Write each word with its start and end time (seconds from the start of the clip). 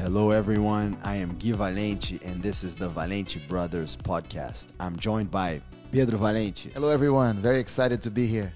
Hello, 0.00 0.30
everyone. 0.30 0.96
I 1.04 1.16
am 1.16 1.36
Gui 1.36 1.52
Valente, 1.52 2.24
and 2.24 2.42
this 2.42 2.64
is 2.64 2.74
the 2.74 2.88
Valente 2.88 3.46
Brothers 3.48 3.98
podcast. 3.98 4.68
I'm 4.80 4.96
joined 4.96 5.30
by 5.30 5.60
Pedro 5.92 6.18
Valente 6.18 6.72
Hello, 6.72 6.88
everyone. 6.88 7.36
Very 7.36 7.60
excited 7.60 8.00
to 8.00 8.10
be 8.10 8.26
here. 8.26 8.50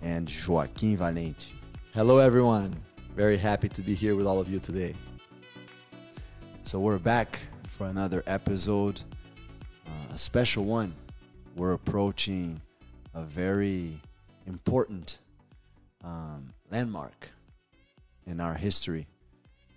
and 0.00 0.30
Joaquim 0.30 0.96
Valente. 0.96 1.46
Hello, 1.92 2.18
everyone. 2.18 2.72
Very 3.16 3.36
happy 3.36 3.68
to 3.68 3.82
be 3.82 3.94
here 3.94 4.14
with 4.14 4.28
all 4.28 4.38
of 4.38 4.48
you 4.48 4.60
today. 4.60 4.94
So, 6.62 6.78
we're 6.78 7.00
back 7.00 7.40
for 7.66 7.88
another 7.88 8.22
episode, 8.28 9.00
uh, 9.88 10.14
a 10.14 10.18
special 10.18 10.66
one. 10.66 10.94
We're 11.56 11.72
approaching 11.72 12.60
a 13.12 13.22
very 13.22 14.00
important 14.46 15.18
um, 16.04 16.54
landmark 16.70 17.28
in 18.28 18.38
our 18.38 18.54
history. 18.54 19.08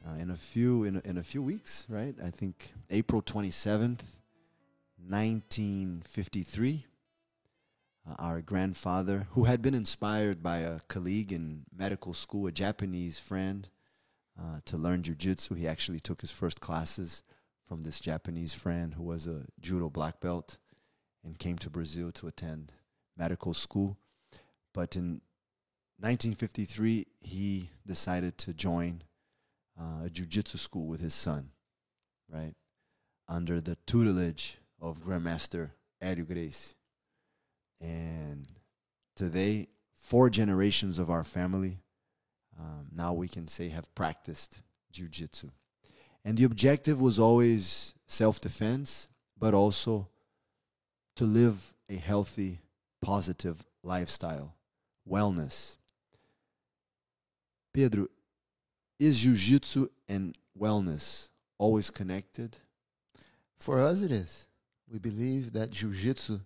Uh, 0.08 0.16
in 0.16 0.30
a 0.30 0.38
few 0.38 0.86
in 0.86 0.96
a, 0.96 1.02
in 1.04 1.18
a 1.18 1.24
few 1.24 1.42
weeks, 1.42 1.86
right? 1.90 2.16
I 2.24 2.30
think 2.30 2.72
April 2.90 3.22
27th, 3.22 4.04
1953. 5.08 6.86
Uh, 8.10 8.16
our 8.18 8.42
grandfather, 8.42 9.28
who 9.32 9.44
had 9.44 9.62
been 9.62 9.74
inspired 9.74 10.42
by 10.42 10.60
a 10.60 10.80
colleague 10.88 11.34
in 11.34 11.64
medical 11.76 12.14
school, 12.14 12.48
a 12.48 12.52
Japanese 12.52 13.20
friend, 13.20 13.68
uh, 14.40 14.60
to 14.66 14.78
learn 14.78 15.04
jujitsu. 15.04 15.58
He 15.58 15.68
actually 15.68 16.00
took 16.00 16.22
his 16.22 16.32
first 16.32 16.62
classes 16.62 17.24
from 17.68 17.82
this 17.82 18.00
Japanese 18.00 18.54
friend 18.54 18.94
who 18.94 19.04
was 19.04 19.28
a 19.28 19.46
judo 19.60 19.90
black 19.90 20.20
belt 20.22 20.58
and 21.24 21.38
came 21.38 21.58
to 21.58 21.70
Brazil 21.70 22.12
to 22.14 22.28
attend 22.28 22.72
medical 23.18 23.54
school. 23.54 23.98
But 24.74 24.96
in 24.96 25.22
1953, 26.00 27.06
he 27.20 27.70
decided 27.86 28.38
to 28.40 28.54
join 28.54 29.04
uh, 29.80 30.06
a 30.06 30.10
jujitsu 30.10 30.58
school 30.58 30.88
with 30.88 31.00
his 31.00 31.14
son, 31.14 31.50
right? 32.32 32.54
Under 33.28 33.62
the 33.62 33.78
tutelage 33.86 34.58
of 34.82 35.04
Grandmaster 35.04 35.72
Hélio 36.04 36.28
Gracie. 36.28 36.74
And 37.82 38.48
today, 39.16 39.68
four 39.94 40.30
generations 40.30 41.00
of 41.00 41.10
our 41.10 41.24
family 41.24 41.80
um, 42.60 42.88
now 42.94 43.14
we 43.14 43.28
can 43.28 43.48
say 43.48 43.70
have 43.70 43.94
practiced 43.96 44.62
jujitsu. 44.94 45.50
And 46.26 46.38
the 46.38 46.44
objective 46.44 47.00
was 47.00 47.18
always 47.18 47.94
self 48.08 48.42
defense, 48.42 49.08
but 49.38 49.54
also 49.54 50.10
to 51.16 51.24
live 51.24 51.74
a 51.90 51.96
healthy, 51.96 52.60
positive 53.02 53.66
lifestyle, 53.84 54.56
wellness. 55.10 55.78
Pedro, 57.74 58.08
is 59.00 59.20
jiu-jitsu 59.20 59.88
and 60.08 60.38
wellness 60.60 61.30
always 61.58 61.90
connected? 61.90 62.58
For 63.58 63.82
us, 63.82 64.02
it 64.02 64.12
is. 64.12 64.48
We 64.92 65.00
believe 65.00 65.54
that 65.54 65.72
jiu-jitsu, 65.72 66.40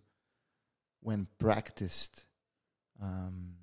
when 1.02 1.28
practiced 1.40 2.26
um, 3.02 3.56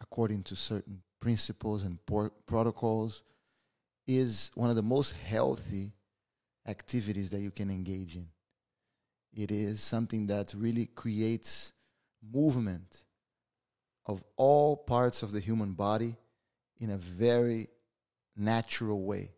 according 0.00 0.42
to 0.44 0.56
certain 0.56 1.02
principles 1.20 1.84
and 1.84 2.04
por- 2.06 2.32
protocols, 2.46 3.22
is 4.06 4.50
one 4.54 4.70
of 4.70 4.76
the 4.76 4.82
most 4.82 5.14
healthy 5.26 5.92
activities 6.66 7.30
that 7.30 7.40
you 7.40 7.50
can 7.50 7.70
engage 7.70 8.16
in. 8.16 8.26
It 9.32 9.50
is 9.50 9.80
something 9.80 10.26
that 10.26 10.52
really 10.56 10.86
creates 10.86 11.72
movement 12.32 13.04
of 14.06 14.24
all 14.36 14.76
parts 14.76 15.22
of 15.22 15.30
the 15.30 15.40
human 15.40 15.72
body 15.72 16.16
in 16.78 16.90
a 16.90 16.96
very 16.96 17.68
natural 18.36 19.02
way. 19.02 19.30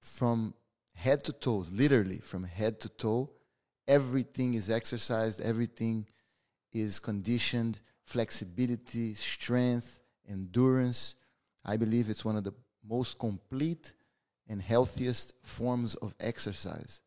From 0.00 0.54
head 0.94 1.24
to 1.24 1.32
toes, 1.32 1.70
literally 1.72 2.18
from 2.18 2.44
head 2.44 2.80
to 2.80 2.88
toe, 2.88 3.30
everything 3.86 4.54
is 4.54 4.70
exercised, 4.70 5.40
everything 5.40 6.06
is 6.72 6.98
conditioned, 6.98 7.80
flexibility, 8.04 9.14
strength, 9.14 10.00
endurance. 10.28 11.14
I 11.64 11.76
believe 11.76 12.10
it's 12.10 12.24
one 12.24 12.36
of 12.36 12.44
the 12.44 12.54
most 12.86 13.18
complete 13.18 13.92
and 14.48 14.62
healthiest 14.62 15.34
forms 15.42 15.94
of 15.96 16.14
exercise 16.20 17.00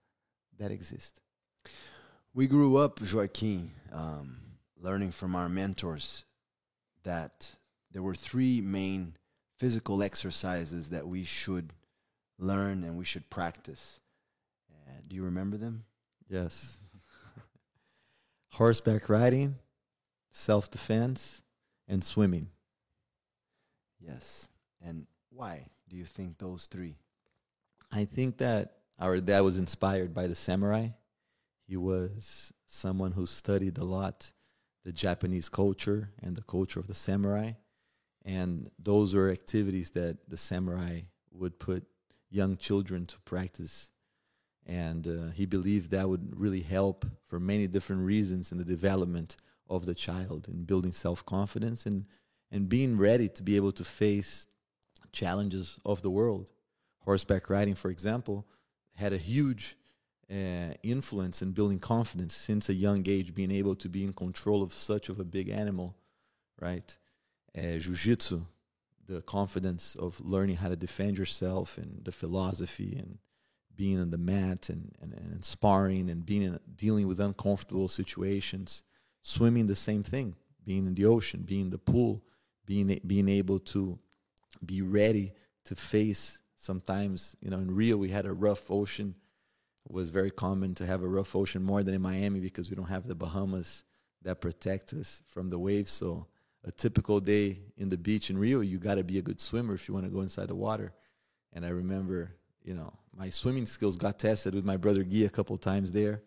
that 0.57 0.71
exist. 0.71 1.19
We 2.33 2.47
grew 2.47 2.77
up, 2.77 3.01
Joaquim, 3.01 3.71
um, 3.91 4.37
learning 4.77 5.11
from 5.11 5.35
our 5.35 5.49
mentors 5.49 6.23
that 7.03 7.51
there 7.91 8.01
were 8.01 8.15
three 8.15 8.61
main 8.61 9.15
physical 9.61 10.01
exercises 10.01 10.89
that 10.89 11.07
we 11.07 11.23
should 11.23 11.71
learn 12.39 12.83
and 12.83 12.97
we 12.97 13.05
should 13.05 13.29
practice. 13.29 13.99
Uh, 14.71 14.93
do 15.07 15.15
you 15.15 15.21
remember 15.21 15.55
them? 15.55 15.83
Yes. 16.27 16.79
Horseback 18.53 19.07
riding, 19.07 19.53
self 20.31 20.71
defense, 20.71 21.43
and 21.87 22.03
swimming. 22.03 22.47
Yes. 23.99 24.49
And 24.83 25.05
why 25.29 25.67
do 25.87 25.95
you 25.95 26.05
think 26.05 26.39
those 26.39 26.65
three? 26.65 26.95
I 27.91 28.05
think 28.05 28.37
that 28.39 28.77
our 28.97 29.19
dad 29.19 29.41
was 29.41 29.59
inspired 29.59 30.11
by 30.11 30.25
the 30.25 30.33
samurai. 30.33 30.87
He 31.67 31.77
was 31.77 32.51
someone 32.65 33.11
who 33.11 33.27
studied 33.27 33.77
a 33.77 33.83
lot 33.83 34.31
the 34.83 34.91
Japanese 34.91 35.49
culture 35.49 36.09
and 36.23 36.35
the 36.35 36.41
culture 36.41 36.79
of 36.79 36.87
the 36.87 36.95
samurai. 36.95 37.51
And 38.25 38.69
those 38.77 39.15
were 39.15 39.29
activities 39.29 39.91
that 39.91 40.29
the 40.29 40.37
samurai 40.37 41.01
would 41.31 41.59
put 41.59 41.85
young 42.29 42.55
children 42.55 43.05
to 43.07 43.19
practice. 43.21 43.91
And 44.65 45.07
uh, 45.07 45.31
he 45.33 45.45
believed 45.45 45.91
that 45.91 46.07
would 46.07 46.39
really 46.39 46.61
help 46.61 47.05
for 47.27 47.39
many 47.39 47.67
different 47.67 48.03
reasons 48.03 48.51
in 48.51 48.57
the 48.57 48.63
development 48.63 49.37
of 49.69 49.85
the 49.85 49.95
child 49.95 50.47
in 50.47 50.65
building 50.65 50.91
self 50.91 51.25
confidence 51.25 51.85
and, 51.85 52.05
and 52.51 52.69
being 52.69 52.97
ready 52.97 53.27
to 53.29 53.43
be 53.43 53.55
able 53.55 53.71
to 53.71 53.83
face 53.83 54.47
challenges 55.11 55.79
of 55.85 56.01
the 56.01 56.09
world. 56.09 56.51
Horseback 56.99 57.49
riding, 57.49 57.75
for 57.75 57.89
example, 57.89 58.45
had 58.95 59.13
a 59.13 59.17
huge 59.17 59.75
uh, 60.29 60.73
influence 60.83 61.41
in 61.41 61.51
building 61.51 61.79
confidence 61.79 62.35
since 62.35 62.69
a 62.69 62.73
young 62.73 63.03
age, 63.07 63.33
being 63.33 63.51
able 63.51 63.75
to 63.75 63.89
be 63.89 64.03
in 64.03 64.13
control 64.13 64.61
of 64.61 64.73
such 64.73 65.09
of 65.09 65.19
a 65.19 65.25
big 65.25 65.49
animal, 65.49 65.95
right? 66.59 66.97
Uh, 67.57 67.77
Jiu-jitsu, 67.77 68.45
the 69.07 69.21
confidence 69.21 69.95
of 69.95 70.19
learning 70.21 70.55
how 70.57 70.69
to 70.69 70.75
defend 70.75 71.17
yourself 71.17 71.77
and 71.77 72.03
the 72.05 72.11
philosophy 72.11 72.95
and 72.97 73.17
being 73.75 73.99
on 73.99 74.11
the 74.11 74.17
mat 74.17 74.69
and, 74.69 74.95
and, 75.01 75.13
and 75.13 75.43
sparring 75.43 76.09
and 76.09 76.25
being 76.25 76.43
in, 76.43 76.59
dealing 76.75 77.07
with 77.07 77.19
uncomfortable 77.19 77.87
situations. 77.87 78.83
Swimming, 79.23 79.67
the 79.67 79.75
same 79.75 80.03
thing. 80.03 80.35
Being 80.65 80.87
in 80.87 80.93
the 80.93 81.05
ocean, 81.05 81.41
being 81.41 81.65
in 81.65 81.69
the 81.71 81.77
pool, 81.77 82.23
being 82.65 82.99
being 83.05 83.27
able 83.27 83.59
to 83.59 83.99
be 84.65 84.81
ready 84.81 85.33
to 85.65 85.75
face. 85.75 86.39
Sometimes, 86.55 87.35
you 87.41 87.49
know, 87.49 87.57
in 87.57 87.73
Rio 87.73 87.97
we 87.97 88.09
had 88.09 88.25
a 88.25 88.33
rough 88.33 88.69
ocean. 88.69 89.15
It 89.89 89.91
was 89.91 90.11
very 90.11 90.31
common 90.31 90.75
to 90.75 90.85
have 90.85 91.01
a 91.01 91.07
rough 91.07 91.35
ocean 91.35 91.63
more 91.63 91.81
than 91.83 91.95
in 91.95 92.01
Miami 92.01 92.39
because 92.39 92.69
we 92.69 92.75
don't 92.75 92.85
have 92.85 93.07
the 93.07 93.15
Bahamas 93.15 93.83
that 94.21 94.39
protect 94.39 94.93
us 94.93 95.23
from 95.27 95.49
the 95.49 95.57
waves. 95.57 95.91
So 95.91 96.27
a 96.63 96.71
typical 96.71 97.19
day 97.19 97.59
in 97.77 97.89
the 97.89 97.97
beach 97.97 98.29
in 98.29 98.37
Rio, 98.37 98.59
you 98.61 98.77
got 98.77 98.95
to 98.95 99.03
be 99.03 99.17
a 99.17 99.21
good 99.21 99.39
swimmer 99.41 99.73
if 99.73 99.87
you 99.87 99.93
want 99.93 100.05
to 100.05 100.11
go 100.11 100.21
inside 100.21 100.47
the 100.47 100.55
water. 100.55 100.93
And 101.53 101.65
I 101.65 101.69
remember, 101.69 102.35
you 102.63 102.73
know, 102.73 102.93
my 103.15 103.29
swimming 103.29 103.65
skills 103.65 103.97
got 103.97 104.19
tested 104.19 104.53
with 104.55 104.63
my 104.63 104.77
brother 104.77 105.03
Guy 105.03 105.19
a 105.25 105.29
couple 105.29 105.57
times 105.57 105.91
there. 105.91 106.21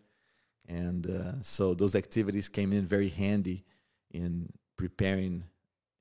And 0.67 1.09
uh, 1.09 1.41
so 1.41 1.73
those 1.73 1.95
activities 1.95 2.49
came 2.49 2.73
in 2.73 2.85
very 2.87 3.09
handy 3.09 3.63
in 4.11 4.49
preparing, 4.77 5.43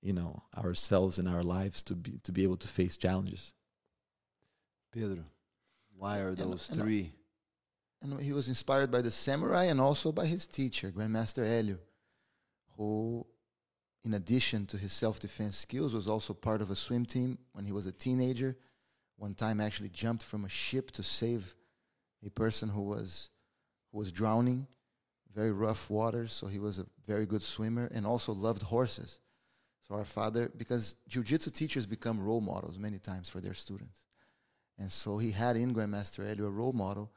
you 0.02 0.12
know, 0.12 0.42
ourselves 0.56 1.18
and 1.18 1.28
our 1.28 1.42
lives 1.42 1.82
to 1.82 1.94
be 1.94 2.18
to 2.24 2.32
be 2.32 2.42
able 2.42 2.56
to 2.58 2.68
face 2.68 2.96
challenges. 2.96 3.54
Pedro, 4.92 5.24
why 5.96 6.18
are 6.20 6.28
And- 6.28 6.38
those 6.38 6.68
and- 6.70 6.80
three? 6.80 7.12
And 8.02 8.20
he 8.20 8.34
was 8.34 8.48
inspired 8.48 8.90
by 8.90 9.00
the 9.00 9.10
samurai 9.10 9.64
and 9.64 9.80
also 9.80 10.12
by 10.12 10.26
his 10.26 10.46
teacher, 10.46 10.92
Grandmaster 10.92 11.42
Hélio, 11.46 11.78
who, 12.76 13.24
in 14.04 14.14
addition 14.14 14.66
to 14.66 14.76
his 14.76 14.92
self 14.92 15.18
defense 15.18 15.56
skills, 15.56 15.94
was 15.94 16.08
also 16.08 16.34
part 16.34 16.60
of 16.60 16.70
a 16.70 16.76
swim 16.76 17.06
team 17.06 17.38
when 17.52 17.64
he 17.64 17.72
was 17.72 17.86
a 17.86 17.92
teenager. 17.92 18.56
One 19.16 19.34
time, 19.34 19.60
actually 19.60 19.90
jumped 19.90 20.24
from 20.24 20.44
a 20.44 20.48
ship 20.48 20.90
to 20.92 21.02
save 21.02 21.54
a 22.24 22.30
person 22.30 22.68
who 22.68 22.82
was 22.82 23.30
who 23.92 23.98
was 23.98 24.12
drowning, 24.12 24.66
very 25.34 25.52
rough 25.52 25.88
waters. 25.88 26.32
So 26.32 26.46
he 26.46 26.58
was 26.58 26.78
a 26.78 26.86
very 27.06 27.26
good 27.26 27.42
swimmer 27.42 27.88
and 27.94 28.06
also 28.06 28.32
loved 28.32 28.62
horses. 28.62 29.20
So 29.86 29.94
our 29.94 30.04
father, 30.04 30.50
because 30.56 30.94
jiu-jitsu 31.08 31.50
teachers 31.50 31.86
become 31.86 32.18
role 32.20 32.40
models 32.40 32.78
many 32.78 32.98
times 32.98 33.28
for 33.28 33.40
their 33.40 33.54
students, 33.54 34.06
and 34.78 34.90
so 34.90 35.18
he 35.18 35.30
had 35.30 35.56
in 35.56 35.74
Grandmaster 35.74 36.24
Hélio 36.24 36.46
a 36.46 36.50
role 36.50 36.72
model 36.72 37.12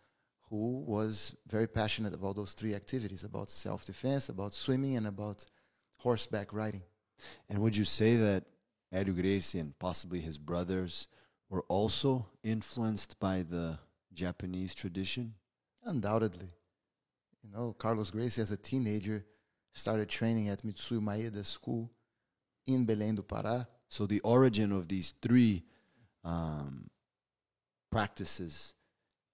who 0.50 0.84
was 0.88 1.36
very 1.48 1.68
passionate 1.68 2.14
about 2.14 2.36
those 2.36 2.54
three 2.54 2.74
activities 2.76 3.24
about 3.24 3.50
self 3.50 3.86
defense, 3.86 4.30
about 4.30 4.54
swimming, 4.54 4.96
and 4.96 5.08
about 5.08 5.46
horseback 5.98 6.54
riding. 6.54 6.84
And 7.50 7.60
would 7.60 7.76
you 7.76 7.84
say 7.86 8.16
that 8.16 8.44
Hélio 8.94 9.16
Gracie 9.16 9.60
and 9.60 9.78
possibly 9.80 10.22
his 10.22 10.38
brothers 10.38 11.08
were 11.50 11.64
also 11.68 12.28
influenced 12.44 13.20
by 13.20 13.44
the 13.44 13.80
Japanese 14.14 14.76
tradition? 14.76 15.34
Undoubtedly. 15.84 16.50
You 17.44 17.50
know, 17.52 17.76
Carlos 17.78 18.12
Gracie, 18.12 18.42
as 18.42 18.52
a 18.52 18.58
teenager, 18.58 19.26
started 19.74 20.10
training 20.10 20.50
at 20.50 20.64
Mitsuyo 20.64 21.00
Maeda 21.00 21.46
School 21.46 21.90
in 22.66 22.86
Belém 22.86 23.16
do 23.16 23.24
Pará. 23.24 23.68
So 23.90 24.06
the 24.06 24.20
origin 24.22 24.72
of 24.72 24.88
these 24.88 25.14
three 25.22 25.64
um, 26.24 26.90
practices 27.92 28.74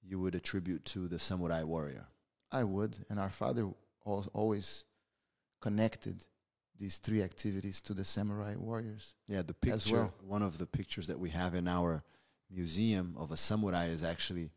you 0.03 0.19
would 0.19 0.35
attribute 0.35 0.85
to 0.85 1.07
the 1.07 1.17
samurai 1.17 1.63
warrior. 1.63 2.05
I 2.51 2.63
would, 2.63 2.97
and 3.09 3.19
our 3.19 3.29
father 3.29 3.69
al- 4.05 4.29
always 4.33 4.85
connected 5.59 6.25
these 6.83 6.97
three 6.97 7.23
activities 7.23 7.79
to 7.79 7.93
the 7.93 8.03
samurai 8.03 8.55
warriors. 8.57 9.13
Yeah, 9.29 9.41
the 9.41 9.53
picture, 9.53 9.95
well. 9.95 10.13
one 10.27 10.41
of 10.41 10.57
the 10.57 10.65
pictures 10.65 11.07
that 11.07 11.17
we 11.17 11.29
have 11.29 11.55
in 11.55 11.65
our 11.65 12.03
museum 12.51 13.15
of 13.17 13.31
a 13.31 13.37
samurai 13.37 13.85
is 13.85 14.03
actually 14.03 14.51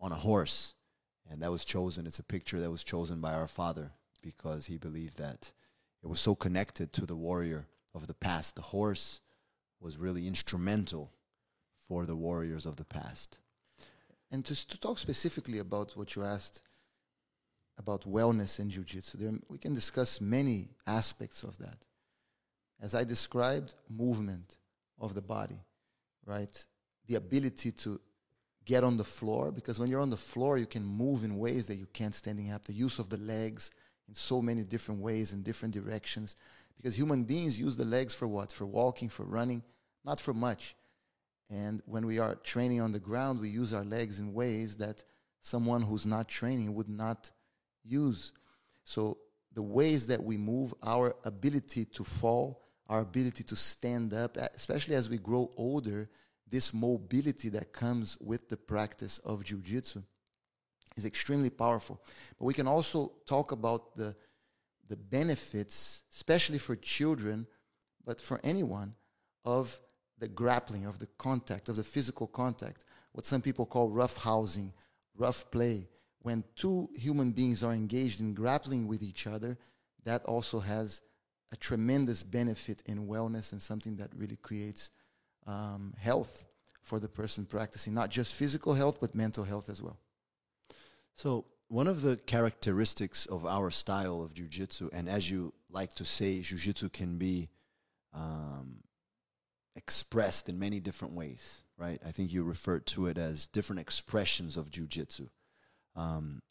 on 0.00 0.10
a 0.10 0.14
horse. 0.14 0.72
And 1.30 1.42
that 1.42 1.50
was 1.50 1.66
chosen, 1.66 2.06
it's 2.06 2.18
a 2.18 2.22
picture 2.22 2.58
that 2.60 2.70
was 2.70 2.82
chosen 2.82 3.20
by 3.20 3.34
our 3.34 3.46
father 3.46 3.92
because 4.22 4.64
he 4.64 4.78
believed 4.78 5.18
that 5.18 5.52
it 6.02 6.06
was 6.06 6.20
so 6.20 6.34
connected 6.34 6.90
to 6.94 7.04
the 7.04 7.14
warrior 7.14 7.66
of 7.94 8.06
the 8.06 8.14
past. 8.14 8.56
The 8.56 8.62
horse 8.62 9.20
was 9.78 9.98
really 9.98 10.26
instrumental 10.26 11.12
for 11.86 12.06
the 12.06 12.16
warriors 12.16 12.64
of 12.64 12.76
the 12.76 12.86
past. 12.86 13.40
And 14.30 14.42
to, 14.46 14.68
to 14.68 14.80
talk 14.80 14.98
specifically 14.98 15.58
about 15.58 15.98
what 15.98 16.16
you 16.16 16.24
asked 16.24 16.62
about 17.78 18.02
wellness 18.10 18.58
in 18.58 18.68
jiu-jitsu, 18.68 19.18
there, 19.18 19.32
we 19.48 19.58
can 19.58 19.72
discuss 19.72 20.20
many 20.20 20.68
aspects 20.86 21.42
of 21.42 21.56
that. 21.58 21.86
As 22.80 22.94
I 22.94 23.04
described, 23.04 23.74
movement 23.88 24.58
of 24.98 25.14
the 25.14 25.22
body, 25.22 25.60
right? 26.26 26.66
The 27.06 27.14
ability 27.14 27.72
to 27.72 28.00
get 28.64 28.84
on 28.84 28.96
the 28.96 29.04
floor, 29.04 29.50
because 29.50 29.78
when 29.78 29.88
you're 29.88 30.00
on 30.00 30.10
the 30.10 30.16
floor, 30.16 30.58
you 30.58 30.66
can 30.66 30.84
move 30.84 31.24
in 31.24 31.38
ways 31.38 31.66
that 31.68 31.76
you 31.76 31.86
can't 31.92 32.14
standing 32.14 32.52
up. 32.52 32.64
The 32.64 32.72
use 32.74 32.98
of 32.98 33.08
the 33.08 33.16
legs 33.16 33.70
in 34.08 34.14
so 34.14 34.42
many 34.42 34.62
different 34.62 35.00
ways 35.00 35.32
in 35.32 35.42
different 35.42 35.74
directions, 35.74 36.36
because 36.76 36.96
human 36.96 37.24
beings 37.24 37.58
use 37.58 37.76
the 37.76 37.84
legs 37.84 38.14
for 38.14 38.28
what? 38.28 38.52
For 38.52 38.66
walking, 38.66 39.08
for 39.08 39.24
running, 39.24 39.62
not 40.04 40.20
for 40.20 40.34
much. 40.34 40.76
And 41.50 41.82
when 41.86 42.06
we 42.06 42.18
are 42.18 42.34
training 42.36 42.80
on 42.80 42.92
the 42.92 42.98
ground, 42.98 43.40
we 43.40 43.48
use 43.48 43.72
our 43.72 43.84
legs 43.84 44.18
in 44.18 44.34
ways 44.34 44.76
that 44.76 45.02
someone 45.40 45.82
who's 45.82 46.06
not 46.06 46.28
training 46.28 46.74
would 46.74 46.88
not 46.88 47.30
use. 47.84 48.32
So 48.84 49.18
the 49.52 49.62
ways 49.62 50.06
that 50.08 50.22
we 50.22 50.36
move, 50.36 50.74
our 50.82 51.16
ability 51.24 51.84
to 51.86 52.04
fall, 52.04 52.64
our 52.88 53.00
ability 53.00 53.44
to 53.44 53.56
stand 53.56 54.14
up, 54.14 54.36
especially 54.36 54.94
as 54.94 55.08
we 55.08 55.18
grow 55.18 55.50
older, 55.56 56.08
this 56.50 56.72
mobility 56.72 57.50
that 57.50 57.72
comes 57.72 58.16
with 58.20 58.48
the 58.48 58.56
practice 58.56 59.18
of 59.18 59.44
jiu-jitsu 59.44 60.02
is 60.96 61.04
extremely 61.04 61.50
powerful. 61.50 62.00
But 62.38 62.46
we 62.46 62.54
can 62.54 62.66
also 62.66 63.12
talk 63.26 63.52
about 63.52 63.94
the 63.96 64.16
the 64.88 64.96
benefits, 64.96 66.02
especially 66.12 66.58
for 66.58 66.74
children, 66.74 67.46
but 68.04 68.20
for 68.20 68.40
anyone, 68.42 68.94
of 69.44 69.78
the 70.18 70.28
grappling, 70.28 70.86
of 70.86 70.98
the 70.98 71.08
contact, 71.18 71.68
of 71.68 71.76
the 71.76 71.84
physical 71.84 72.26
contact, 72.26 72.84
what 73.12 73.24
some 73.24 73.40
people 73.40 73.66
call 73.66 73.88
rough 73.88 74.22
housing, 74.22 74.72
rough 75.16 75.50
play. 75.50 75.86
When 76.22 76.44
two 76.56 76.88
human 76.94 77.32
beings 77.32 77.62
are 77.62 77.72
engaged 77.72 78.20
in 78.20 78.34
grappling 78.34 78.86
with 78.86 79.02
each 79.02 79.26
other, 79.26 79.56
that 80.04 80.24
also 80.24 80.60
has 80.60 81.00
a 81.52 81.56
tremendous 81.56 82.22
benefit 82.22 82.82
in 82.86 83.06
wellness 83.06 83.52
and 83.52 83.62
something 83.62 83.96
that 83.96 84.10
really 84.14 84.36
creates 84.36 84.90
um, 85.46 85.94
health 85.98 86.44
for 86.82 86.98
the 86.98 87.08
person 87.08 87.46
practicing, 87.46 87.94
not 87.94 88.10
just 88.10 88.34
physical 88.34 88.74
health, 88.74 89.00
but 89.00 89.14
mental 89.14 89.44
health 89.44 89.70
as 89.70 89.82
well. 89.82 89.98
So, 91.14 91.46
one 91.68 91.86
of 91.86 92.00
the 92.00 92.16
characteristics 92.16 93.26
of 93.26 93.44
our 93.44 93.70
style 93.70 94.22
of 94.22 94.32
jujitsu, 94.32 94.88
and 94.92 95.08
as 95.08 95.30
you 95.30 95.52
like 95.70 95.92
to 95.96 96.04
say, 96.04 96.38
jujitsu 96.38 96.90
can 96.90 97.18
be 97.18 97.50
um, 98.14 98.78
expressed 99.76 100.48
in 100.48 100.58
many 100.58 100.80
different 100.80 101.14
ways, 101.14 101.62
right? 101.76 102.00
I 102.06 102.10
think 102.10 102.32
you 102.32 102.42
referred 102.42 102.86
to 102.86 103.06
it 103.06 103.18
as 103.18 103.46
different 103.46 103.80
expressions 103.80 104.56
of 104.56 104.70
jujitsu. 104.70 105.28
Um, 105.98 106.42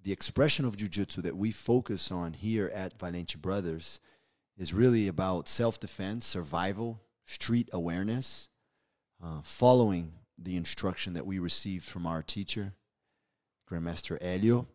the 0.00 0.12
expression 0.12 0.64
of 0.64 0.76
jujitsu 0.76 1.22
that 1.22 1.36
we 1.36 1.50
focus 1.50 2.12
on 2.12 2.32
here 2.32 2.70
at 2.72 2.96
Valente 2.96 3.36
Brothers 3.36 3.98
is 4.56 4.72
really 4.72 5.08
about 5.08 5.48
self 5.48 5.80
defense, 5.80 6.24
survival, 6.24 7.00
street 7.26 7.68
awareness, 7.72 8.48
uh, 9.22 9.40
following 9.42 10.12
the 10.38 10.56
instruction 10.56 11.14
that 11.14 11.26
we 11.26 11.40
received 11.40 11.84
from 11.84 12.06
our 12.06 12.22
teacher, 12.22 12.72
Grandmaster 13.68 14.20
Hélio, 14.22 14.66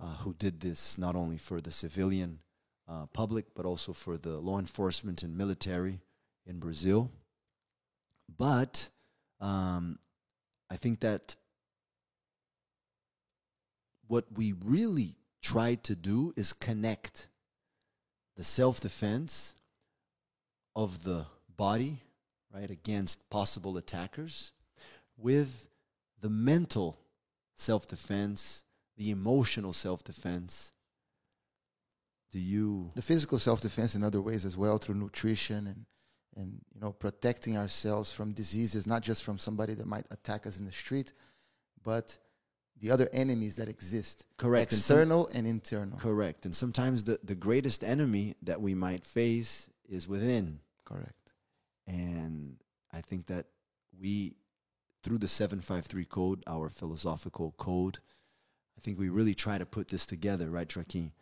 uh, 0.00 0.16
who 0.16 0.32
did 0.32 0.60
this 0.60 0.96
not 0.96 1.14
only 1.14 1.36
for 1.36 1.60
the 1.60 1.70
civilian 1.70 2.38
uh, 2.88 3.04
public, 3.12 3.44
but 3.54 3.66
also 3.66 3.92
for 3.92 4.16
the 4.16 4.38
law 4.38 4.58
enforcement 4.58 5.22
and 5.22 5.36
military 5.36 6.00
in 6.46 6.58
Brazil. 6.58 7.10
But 8.34 8.88
um, 9.40 9.98
I 10.70 10.76
think 10.76 11.00
that 11.00 11.36
what 14.08 14.24
we 14.36 14.54
really 14.64 15.16
try 15.40 15.74
to 15.76 15.94
do 15.94 16.32
is 16.36 16.52
connect 16.52 17.28
the 18.36 18.44
self 18.44 18.80
defense 18.80 19.54
of 20.74 21.04
the 21.04 21.26
body, 21.56 22.00
right, 22.52 22.70
against 22.70 23.28
possible 23.30 23.76
attackers 23.76 24.52
with 25.16 25.66
the 26.20 26.30
mental 26.30 26.98
self 27.54 27.86
defense, 27.86 28.64
the 28.96 29.10
emotional 29.10 29.72
self 29.72 30.02
defense. 30.04 30.72
Do 32.30 32.38
you 32.38 32.90
the 32.94 33.02
physical 33.02 33.38
self-defense 33.38 33.94
in 33.94 34.02
other 34.02 34.22
ways 34.22 34.46
as 34.46 34.56
well 34.56 34.78
through 34.78 34.94
nutrition 34.94 35.66
and 35.66 35.84
and 36.34 36.60
you 36.74 36.80
know 36.80 36.92
protecting 36.92 37.58
ourselves 37.58 38.10
from 38.10 38.32
diseases 38.32 38.86
not 38.86 39.02
just 39.02 39.22
from 39.22 39.36
somebody 39.36 39.74
that 39.74 39.86
might 39.86 40.06
attack 40.10 40.46
us 40.46 40.58
in 40.58 40.64
the 40.64 40.72
street 40.72 41.12
but 41.84 42.16
the 42.82 42.90
other 42.90 43.08
enemies 43.12 43.56
that 43.56 43.68
exist 43.68 44.26
correct. 44.36 44.72
And 44.72 44.82
some- 44.82 44.96
external 44.98 45.30
and 45.32 45.46
internal. 45.46 45.98
Correct. 45.98 46.44
And 46.44 46.54
sometimes 46.54 47.04
the, 47.04 47.18
the 47.22 47.36
greatest 47.36 47.84
enemy 47.84 48.34
that 48.42 48.60
we 48.60 48.74
might 48.74 49.06
face 49.06 49.70
is 49.88 50.08
within. 50.08 50.58
Correct. 50.84 51.32
And 51.86 52.56
I 52.92 53.00
think 53.00 53.26
that 53.26 53.46
we 53.98 54.34
through 55.02 55.18
the 55.18 55.28
753 55.28 56.04
code, 56.04 56.42
our 56.46 56.68
philosophical 56.68 57.54
code, 57.56 57.98
I 58.76 58.80
think 58.80 58.98
we 58.98 59.08
really 59.08 59.34
try 59.34 59.58
to 59.58 59.66
put 59.66 59.88
this 59.88 60.06
together, 60.06 60.50
right, 60.50 60.74
Joaquim? 60.74 61.12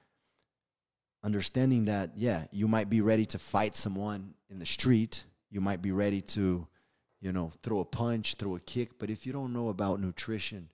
Understanding 1.23 1.85
that, 1.87 2.12
yeah, 2.16 2.44
you 2.50 2.68
might 2.68 2.88
be 2.88 3.00
ready 3.00 3.26
to 3.26 3.38
fight 3.38 3.76
someone 3.76 4.35
in 4.50 4.58
the 4.58 4.66
street, 4.66 5.25
you 5.50 5.61
might 5.61 5.82
be 5.82 5.92
ready 5.92 6.20
to, 6.23 6.66
you 7.20 7.32
know, 7.32 7.52
throw 7.62 7.80
a 7.80 7.85
punch, 7.85 8.35
throw 8.35 8.56
a 8.56 8.61
kick, 8.61 8.99
but 8.99 9.11
if 9.11 9.26
you 9.26 9.32
don't 9.32 9.52
know 9.52 9.68
about 9.68 10.00
nutrition, 10.00 10.68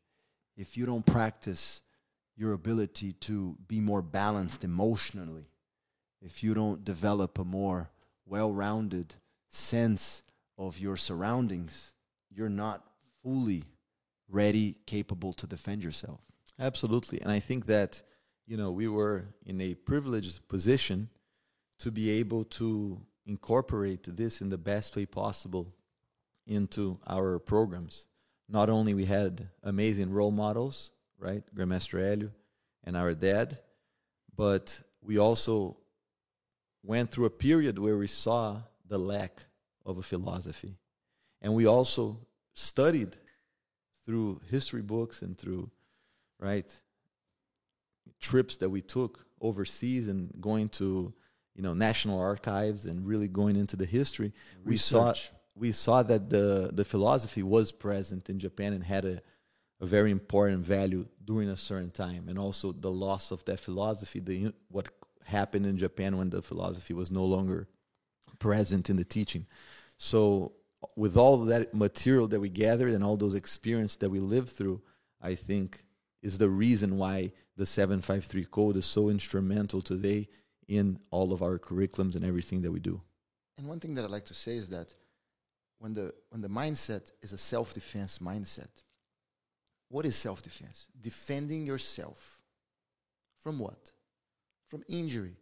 if 0.56 0.76
you 0.76 0.86
don't 0.86 1.04
practice 1.04 1.82
your 2.36 2.52
ability 2.52 3.12
to 3.12 3.56
be 3.66 3.80
more 3.80 4.02
balanced 4.02 4.64
emotionally, 4.64 5.46
if 6.20 6.42
you 6.42 6.54
don't 6.54 6.84
develop 6.84 7.38
a 7.38 7.44
more 7.44 7.90
well 8.26 8.52
rounded 8.52 9.14
sense 9.50 10.22
of 10.58 10.78
your 10.78 10.96
surroundings, 10.96 11.92
you're 12.30 12.48
not 12.48 12.82
fully 13.22 13.62
ready, 14.28 14.76
capable 14.86 15.32
to 15.34 15.46
defend 15.46 15.82
yourself. 15.82 16.20
Absolutely. 16.58 17.20
And 17.20 17.30
I 17.30 17.38
think 17.38 17.66
that, 17.66 18.02
you 18.46 18.56
know, 18.56 18.70
we 18.70 18.88
were 18.88 19.26
in 19.44 19.60
a 19.60 19.74
privileged 19.74 20.46
position 20.48 21.08
to 21.78 21.90
be 21.90 22.10
able 22.10 22.44
to 22.44 23.00
incorporate 23.26 24.04
this 24.16 24.40
in 24.40 24.48
the 24.48 24.58
best 24.58 24.96
way 24.96 25.04
possible 25.04 25.74
into 26.46 26.98
our 27.06 27.38
programs. 27.38 28.06
Not 28.48 28.70
only 28.70 28.94
we 28.94 29.04
had 29.04 29.48
amazing 29.62 30.12
role 30.12 30.30
models, 30.30 30.90
right? 31.18 31.42
Grandmaster 31.54 32.00
Hélio 32.00 32.30
and 32.84 32.96
our 32.96 33.14
dad, 33.14 33.58
but 34.36 34.80
we 35.02 35.18
also 35.18 35.76
went 36.82 37.10
through 37.10 37.26
a 37.26 37.30
period 37.30 37.78
where 37.78 37.96
we 37.96 38.06
saw 38.06 38.60
the 38.88 38.98
lack 38.98 39.46
of 39.84 39.98
a 39.98 40.02
philosophy. 40.02 40.76
And 41.42 41.54
we 41.54 41.66
also 41.66 42.18
studied 42.54 43.16
through 44.04 44.40
history 44.48 44.82
books 44.82 45.22
and 45.22 45.36
through 45.36 45.70
right 46.38 46.72
trips 48.20 48.56
that 48.56 48.70
we 48.70 48.80
took 48.80 49.26
overseas 49.40 50.08
and 50.08 50.32
going 50.40 50.68
to 50.68 51.12
you 51.54 51.62
know 51.62 51.74
national 51.74 52.18
archives 52.18 52.86
and 52.86 53.06
really 53.06 53.28
going 53.28 53.56
into 53.56 53.76
the 53.76 53.84
history 53.84 54.32
we 54.64 54.76
saw 54.76 55.10
Research. 55.10 55.30
We 55.56 55.72
saw 55.72 56.02
that 56.02 56.30
the 56.30 56.70
the 56.72 56.84
philosophy 56.84 57.42
was 57.42 57.72
present 57.72 58.28
in 58.30 58.38
Japan 58.38 58.72
and 58.72 58.84
had 58.84 59.04
a 59.04 59.22
a 59.80 59.86
very 59.86 60.10
important 60.10 60.64
value 60.64 61.06
during 61.24 61.50
a 61.50 61.56
certain 61.56 61.90
time 61.90 62.28
and 62.28 62.38
also 62.38 62.72
the 62.72 62.90
loss 62.90 63.30
of 63.30 63.44
that 63.44 63.60
philosophy 63.60 64.20
the 64.20 64.52
what 64.68 64.88
happened 65.24 65.66
in 65.66 65.76
Japan 65.76 66.16
when 66.16 66.30
the 66.30 66.40
philosophy 66.40 66.94
was 66.94 67.10
no 67.10 67.24
longer 67.24 67.68
present 68.38 68.88
in 68.88 68.96
the 68.96 69.04
teaching 69.04 69.46
so 69.98 70.52
with 70.94 71.16
all 71.16 71.38
that 71.38 71.74
material 71.74 72.28
that 72.28 72.40
we 72.40 72.48
gathered 72.48 72.92
and 72.92 73.02
all 73.02 73.16
those 73.16 73.34
experiences 73.34 73.96
that 73.96 74.10
we 74.10 74.20
lived 74.20 74.48
through, 74.48 74.80
I 75.20 75.34
think 75.34 75.84
is 76.22 76.38
the 76.38 76.48
reason 76.48 76.98
why 76.98 77.32
the 77.56 77.66
753 77.66 78.44
code 78.44 78.76
is 78.76 78.84
so 78.84 79.08
instrumental 79.08 79.80
today 79.80 80.28
in 80.68 80.98
all 81.10 81.32
of 81.32 81.42
our 81.42 81.58
curriculums 81.58 82.16
and 82.16 82.24
everything 82.24 82.62
that 82.62 82.72
we 82.72 82.80
do. 82.80 83.00
And 83.58 83.68
one 83.68 83.80
thing 83.80 83.94
that 83.94 84.04
I'd 84.04 84.10
like 84.10 84.26
to 84.26 84.34
say 84.34 84.56
is 84.56 84.68
that 84.68 84.92
when 85.78 85.92
the 85.92 86.12
when 86.30 86.40
the 86.40 86.48
mindset 86.48 87.10
is 87.22 87.32
a 87.32 87.38
self-defense 87.38 88.18
mindset, 88.20 88.70
what 89.88 90.06
is 90.06 90.16
self-defense? 90.16 90.88
Defending 91.00 91.66
yourself 91.66 92.38
from 93.38 93.58
what? 93.58 93.92
From 94.68 94.82
injury, 94.88 95.36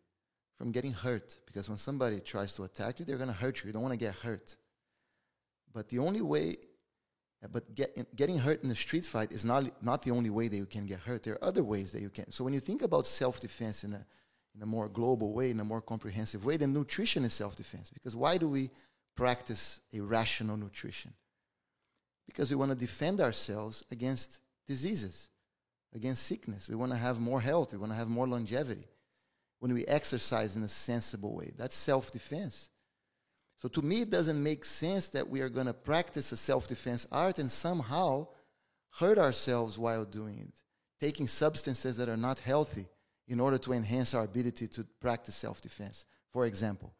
from 0.57 0.71
getting 0.73 0.93
hurt. 0.93 1.39
Because 1.47 1.69
when 1.69 1.79
somebody 1.79 2.21
tries 2.21 2.55
to 2.55 2.65
attack 2.65 2.99
you, 2.99 3.05
they're 3.05 3.17
going 3.17 3.31
to 3.31 3.35
hurt 3.35 3.63
you. 3.63 3.69
You 3.69 3.73
don't 3.73 3.83
want 3.83 3.93
to 3.93 3.99
get 3.99 4.15
hurt. 4.15 4.57
But 5.73 5.89
the 5.89 5.99
only 5.99 6.21
way, 6.21 6.57
but 7.51 7.75
get, 7.75 8.15
getting 8.15 8.39
hurt 8.39 8.63
in 8.63 8.71
a 8.71 8.75
street 8.75 9.05
fight 9.05 9.33
is 9.33 9.45
not, 9.45 9.83
not 9.83 10.03
the 10.03 10.11
only 10.11 10.31
way 10.31 10.49
that 10.49 10.57
you 10.57 10.67
can 10.67 10.87
get 10.87 11.01
hurt. 11.01 11.23
There 11.23 11.35
are 11.35 11.45
other 11.45 11.65
ways 11.65 11.93
that 11.93 12.03
you 12.03 12.11
can. 12.11 12.31
So 12.31 12.45
when 12.45 12.53
you 12.53 12.61
think 12.61 12.83
about 12.83 13.07
self 13.07 13.41
defense 13.41 13.85
in 13.85 13.95
a, 13.95 14.05
in 14.55 14.63
a 14.63 14.67
more 14.67 14.89
global 14.89 15.33
way, 15.33 15.51
in 15.51 15.59
a 15.61 15.65
more 15.65 15.81
comprehensive 15.81 16.45
way, 16.45 16.57
then 16.57 16.73
nutrition 16.73 17.25
is 17.25 17.33
self 17.33 17.57
defense. 17.57 17.91
Because 17.91 18.15
why 18.15 18.37
do 18.37 18.49
we 18.49 18.71
practice 19.15 19.81
a 19.93 20.01
rational 20.01 20.57
nutrition? 20.57 21.13
Because 22.27 22.51
we 22.51 22.57
want 22.57 22.71
to 22.71 22.77
defend 22.77 23.21
ourselves 23.21 23.85
against 23.91 24.41
diseases, 24.67 25.29
against 25.95 26.25
sickness. 26.25 26.69
We 26.69 26.75
want 26.75 26.93
to 26.93 26.99
have 26.99 27.21
more 27.21 27.41
health, 27.41 27.73
we 27.73 27.79
want 27.79 27.93
to 27.93 27.99
have 27.99 28.09
more 28.09 28.27
longevity. 28.27 28.87
When 29.61 29.73
we 29.73 29.87
exercise 29.87 30.57
in 30.57 30.63
a 30.63 30.69
sensible 30.69 31.35
way, 31.35 31.53
that's 31.57 31.75
self 31.75 32.13
defense. 32.13 32.71
So 33.63 33.69
to 33.69 33.83
me, 33.83 34.03
it 34.03 34.11
doesn't 34.11 34.43
make 34.43 34.65
sense 34.65 35.09
that 35.11 35.29
we 35.29 35.41
are 35.41 35.49
going 35.49 35.67
to 35.67 35.73
practice 35.73 36.33
a 36.33 36.37
self 36.37 36.69
defense 36.69 37.07
art 37.11 37.39
and 37.39 37.51
somehow 37.51 38.29
hurt 38.91 39.19
ourselves 39.19 39.79
while 39.79 40.05
doing 40.05 40.39
it, 40.39 40.55
taking 41.01 41.27
substances 41.27 41.97
that 41.97 42.09
are 42.09 42.17
not 42.17 42.41
healthy 42.41 42.87
in 43.27 43.41
order 43.41 43.59
to 43.59 43.73
enhance 43.73 44.13
our 44.13 44.25
ability 44.25 44.69
to 44.69 44.85
practice 45.01 45.35
self 45.35 45.61
defense, 45.61 46.05
for 46.31 46.47
example. 46.47 46.93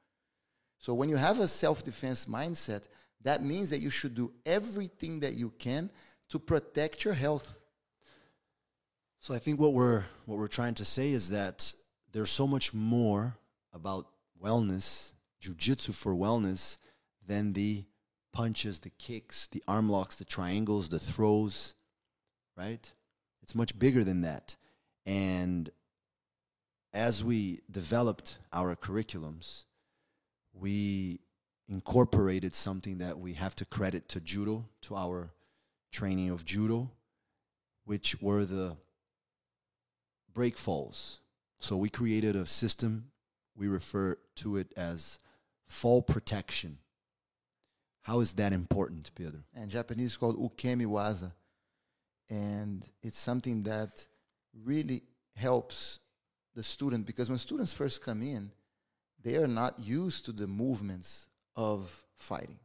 So 0.85 0.93
when 0.93 1.09
you 1.09 1.17
have 1.17 1.41
a 1.41 1.49
self 1.49 1.83
defense 1.83 2.27
mindset, 2.27 2.89
that 3.23 3.43
means 3.43 3.71
that 3.71 3.79
you 3.79 3.89
should 3.89 4.15
do 4.15 4.35
everything 4.45 5.21
that 5.21 5.33
you 5.33 5.49
can 5.59 5.89
to 6.29 6.39
protect 6.39 7.07
your 7.07 7.15
health. 7.15 7.59
So 9.19 9.33
I 9.33 9.39
think 9.39 9.59
what 9.59 9.73
we're 9.73 10.05
what 10.27 10.37
we're 10.37 10.47
trying 10.47 10.75
to 10.75 10.85
say 10.85 11.11
is 11.13 11.31
that 11.31 11.73
there's 12.13 12.31
so 12.31 12.47
much 12.47 12.75
more 12.75 13.35
about 13.73 14.09
wellness 14.39 15.15
jujitsu 15.43 15.95
for 15.95 16.15
wellness 16.15 16.77
than 17.27 17.55
the 17.55 17.87
punches, 18.35 18.81
the 18.81 18.91
kicks, 18.91 19.47
the 19.47 19.63
arm 19.67 19.89
locks, 19.89 20.17
the 20.17 20.27
triangles, 20.27 20.91
the 20.91 20.99
throws, 20.99 21.75
right? 22.59 22.93
It's 23.43 23.55
much 23.55 23.79
bigger 23.79 24.05
than 24.05 24.21
that. 24.21 24.55
And 25.07 25.71
as 26.93 27.25
we 27.25 27.63
developed 27.71 28.37
our 28.53 28.77
curriculums, 28.77 29.65
we 30.59 31.21
incorporated 31.69 32.55
something 32.55 32.99
that 32.99 33.19
we 33.19 33.35
have 33.35 33.55
to 33.57 33.65
credit 33.65 34.09
to 34.11 34.21
judo, 34.21 34.67
to 34.83 34.97
our 34.97 35.31
training 35.91 36.31
of 36.31 36.45
judo, 36.45 36.91
which 37.85 38.21
were 38.21 38.45
the 38.45 38.77
break 40.33 40.57
falls. 40.57 41.21
So 41.61 41.77
we 41.77 41.89
created 41.89 42.37
a 42.37 42.47
system, 42.47 43.11
we 43.57 43.69
refer 43.69 44.19
to 44.37 44.57
it 44.57 44.73
as 44.77 45.19
fall 45.67 46.03
protection. 46.03 46.79
How 48.03 48.21
is 48.21 48.35
that 48.35 48.53
important, 48.53 49.11
Pedro? 49.15 49.41
And 49.55 49.71
Japanese 49.71 50.17
called 50.17 50.39
ukemi 50.39 50.87
waza. 50.87 51.33
And 52.29 52.85
it's 53.03 53.19
something 53.19 53.63
that 53.63 54.07
really 54.63 55.03
helps 55.37 56.01
the 56.55 56.63
student 56.63 57.07
because 57.07 57.29
when 57.31 57.39
students 57.39 57.73
first 57.73 58.03
come 58.03 58.23
in, 58.23 58.51
they 59.25 59.37
are 59.37 59.49
not 59.49 59.79
used 59.79 60.27
to 60.27 60.33
the 60.33 60.47
movements 60.47 61.27
of 61.57 62.05
fighting. 62.15 62.59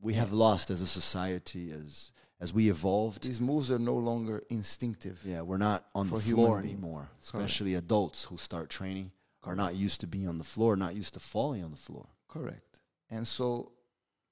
We 0.00 0.14
have 0.14 0.32
lost 0.32 0.70
as 0.70 0.82
a 0.82 0.86
society 0.86 1.72
as 1.72 2.12
as 2.38 2.52
we 2.52 2.68
evolved. 2.68 3.22
These 3.22 3.40
moves 3.40 3.70
are 3.70 3.78
no 3.78 3.94
longer 3.94 4.42
instinctive. 4.50 5.22
Yeah, 5.24 5.40
we're 5.40 5.56
not 5.56 5.86
on 5.94 6.10
the 6.10 6.20
floor 6.20 6.58
anymore, 6.58 7.08
especially 7.22 7.72
Correct. 7.72 7.84
adults 7.84 8.24
who 8.24 8.36
start 8.36 8.68
training 8.68 9.10
are 9.42 9.56
not 9.56 9.74
used 9.74 10.00
to 10.02 10.06
being 10.06 10.28
on 10.28 10.36
the 10.36 10.44
floor, 10.44 10.76
not 10.76 10.94
used 10.94 11.14
to 11.14 11.20
falling 11.20 11.64
on 11.64 11.70
the 11.70 11.78
floor. 11.78 12.06
Correct. 12.28 12.78
And 13.08 13.26
so 13.26 13.72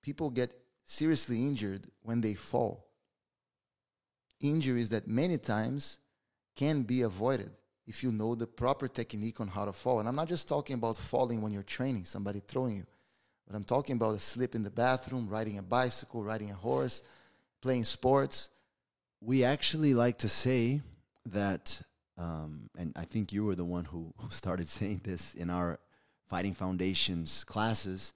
people 0.02 0.28
get 0.28 0.52
seriously 0.85 1.38
injured 1.38 1.87
when 2.02 2.21
they 2.21 2.35
fall. 2.35 2.87
Injuries 4.40 4.90
that 4.90 5.09
many 5.09 5.38
times 5.38 5.99
can 6.57 6.83
be 6.83 7.02
avoided 7.02 7.52
if 7.87 8.03
you 8.03 8.12
know 8.12 8.35
the 8.35 8.47
proper 8.47 8.88
technique 8.88 9.41
on 9.41 9.49
how 9.49 9.64
to 9.64 9.73
fall. 9.73 10.00
And 10.00 10.09
I'm 10.09 10.17
not 10.17 10.29
just 10.29 10.49
talking 10.49 10.75
about 10.75 10.97
falling 10.97 11.43
when 11.43 11.53
you're 11.53 11.62
training, 11.62 12.05
somebody 12.05 12.41
throwing 12.41 12.76
you, 12.76 12.87
but 13.47 13.55
I'm 13.55 13.64
talking 13.64 13.97
about 13.97 14.14
a 14.14 14.19
slip 14.19 14.55
in 14.55 14.62
the 14.62 14.71
bathroom, 14.71 15.29
riding 15.29 15.59
a 15.59 15.62
bicycle, 15.62 16.23
riding 16.23 16.50
a 16.50 16.55
horse, 16.55 17.03
playing 17.61 17.85
sports. 17.85 18.49
We 19.21 19.45
actually 19.45 19.95
like 19.95 20.19
to 20.19 20.29
say 20.29 20.81
that 21.26 21.83
um, 22.17 22.71
and 22.79 22.93
I 22.97 23.05
think 23.05 23.33
you 23.33 23.45
were 23.45 23.55
the 23.55 23.64
one 23.64 23.85
who, 23.85 24.12
who 24.19 24.31
started 24.31 24.69
saying 24.69 25.00
this 25.05 25.35
in 25.35 25.50
our 25.50 25.81
Fighting 26.29 26.55
Foundations 26.55 27.45
classes, 27.45 28.12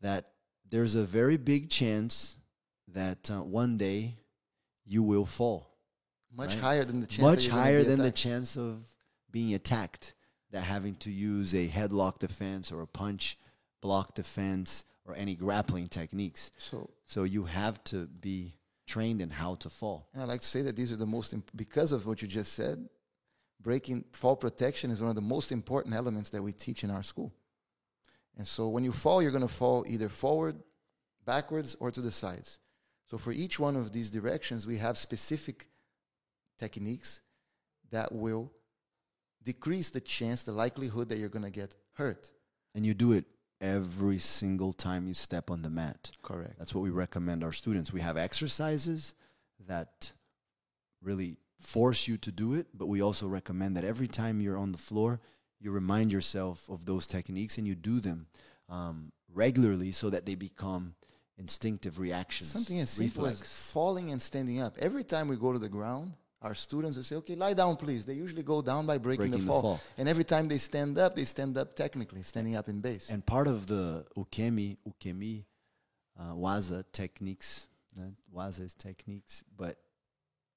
that 0.00 0.32
there's 0.68 0.94
a 0.94 1.04
very 1.04 1.36
big 1.36 1.70
chance 1.70 2.36
that 2.88 3.30
uh, 3.30 3.42
one 3.42 3.76
day 3.76 4.16
you 4.86 5.02
will 5.02 5.24
fall. 5.24 5.69
Much 6.34 6.54
right? 6.54 6.62
higher 6.62 6.84
than 6.84 7.00
the 7.00 7.06
chance. 7.06 7.22
Much 7.22 7.48
higher 7.48 7.82
than 7.82 8.00
the 8.00 8.12
chance 8.12 8.56
of 8.56 8.86
being 9.30 9.54
attacked. 9.54 10.14
That 10.52 10.62
having 10.62 10.96
to 10.96 11.10
use 11.10 11.54
a 11.54 11.68
headlock 11.68 12.18
defense 12.18 12.72
or 12.72 12.82
a 12.82 12.86
punch 12.86 13.38
block 13.80 14.14
defense 14.14 14.84
or 15.06 15.14
any 15.14 15.36
grappling 15.36 15.86
techniques. 15.86 16.50
So, 16.58 16.90
so 17.06 17.22
you 17.22 17.44
have 17.44 17.82
to 17.84 18.06
be 18.06 18.54
trained 18.86 19.20
in 19.20 19.30
how 19.30 19.54
to 19.56 19.70
fall. 19.70 20.08
And 20.12 20.22
I 20.22 20.26
like 20.26 20.40
to 20.40 20.46
say 20.46 20.62
that 20.62 20.74
these 20.74 20.90
are 20.90 20.96
the 20.96 21.06
most 21.06 21.32
imp- 21.32 21.50
because 21.54 21.92
of 21.92 22.06
what 22.06 22.20
you 22.20 22.26
just 22.26 22.52
said 22.54 22.88
breaking 23.62 24.04
fall 24.12 24.36
protection 24.36 24.90
is 24.90 25.00
one 25.00 25.10
of 25.10 25.14
the 25.14 25.20
most 25.20 25.52
important 25.52 25.94
elements 25.94 26.30
that 26.30 26.42
we 26.42 26.52
teach 26.52 26.84
in 26.84 26.90
our 26.90 27.02
school. 27.02 27.32
And 28.36 28.46
so 28.46 28.68
when 28.68 28.84
you 28.84 28.92
fall, 28.92 29.22
you're 29.22 29.32
going 29.32 29.46
to 29.46 29.48
fall 29.48 29.84
either 29.86 30.08
forward, 30.08 30.56
backwards, 31.24 31.76
or 31.78 31.90
to 31.90 32.00
the 32.00 32.10
sides. 32.10 32.58
So 33.10 33.18
for 33.18 33.32
each 33.32 33.58
one 33.58 33.76
of 33.76 33.92
these 33.92 34.10
directions, 34.10 34.66
we 34.66 34.78
have 34.78 34.96
specific 34.96 35.68
techniques 36.60 37.22
that 37.90 38.12
will 38.12 38.52
decrease 39.42 39.90
the 39.90 40.00
chance, 40.00 40.42
the 40.42 40.52
likelihood 40.52 41.08
that 41.08 41.18
you're 41.18 41.28
going 41.28 41.44
to 41.44 41.50
get 41.50 41.74
hurt. 41.94 42.30
And 42.74 42.84
you 42.86 42.94
do 42.94 43.12
it 43.12 43.24
every 43.60 44.18
single 44.18 44.72
time 44.72 45.08
you 45.08 45.14
step 45.14 45.50
on 45.50 45.62
the 45.62 45.70
mat. 45.70 46.10
Correct. 46.22 46.58
That's 46.58 46.74
what 46.74 46.82
we 46.82 46.90
recommend 46.90 47.42
our 47.42 47.52
students. 47.52 47.92
We 47.92 48.00
have 48.00 48.16
exercises 48.16 49.14
that 49.66 50.12
really 51.02 51.38
force 51.58 52.06
you 52.06 52.16
to 52.18 52.30
do 52.30 52.54
it, 52.54 52.66
but 52.74 52.86
we 52.86 53.02
also 53.02 53.26
recommend 53.26 53.76
that 53.76 53.84
every 53.84 54.08
time 54.08 54.40
you're 54.40 54.58
on 54.58 54.72
the 54.72 54.78
floor, 54.78 55.20
you 55.60 55.70
remind 55.70 56.12
yourself 56.12 56.68
of 56.68 56.86
those 56.86 57.06
techniques 57.06 57.58
and 57.58 57.66
you 57.66 57.74
do 57.74 58.00
them 58.00 58.26
um, 58.68 59.12
regularly 59.32 59.92
so 59.92 60.10
that 60.10 60.24
they 60.26 60.34
become 60.34 60.94
instinctive 61.38 61.98
reactions. 61.98 62.50
Something 62.50 62.80
as 62.80 62.90
simple 62.90 63.26
as 63.26 63.42
falling 63.42 64.10
and 64.10 64.20
standing 64.20 64.60
up. 64.60 64.76
Every 64.78 65.04
time 65.04 65.28
we 65.28 65.36
go 65.36 65.52
to 65.52 65.58
the 65.58 65.68
ground, 65.68 66.12
our 66.42 66.54
students 66.54 66.96
will 66.96 67.04
say, 67.04 67.16
okay, 67.16 67.34
lie 67.34 67.54
down, 67.54 67.76
please. 67.76 68.06
They 68.06 68.14
usually 68.14 68.42
go 68.42 68.62
down 68.62 68.86
by 68.86 68.98
breaking, 68.98 69.30
breaking 69.30 69.46
the, 69.46 69.46
fall. 69.46 69.56
the, 69.56 69.62
fall. 69.62 69.80
And 69.98 70.08
every 70.08 70.24
time 70.24 70.48
they 70.48 70.58
stand 70.58 70.98
up, 70.98 71.14
they 71.14 71.24
stand 71.24 71.58
up 71.58 71.76
technically, 71.76 72.22
standing 72.22 72.56
up 72.56 72.68
in 72.68 72.80
base. 72.80 73.10
And 73.10 73.24
part 73.24 73.46
of 73.46 73.66
the 73.66 74.06
ukemi, 74.16 74.78
ukemi, 74.88 75.44
uh, 76.18 76.32
waza 76.34 76.84
techniques, 76.92 77.68
uh, 77.98 78.06
waza 78.34 78.60
is 78.60 78.74
techniques, 78.74 79.42
but 79.56 79.76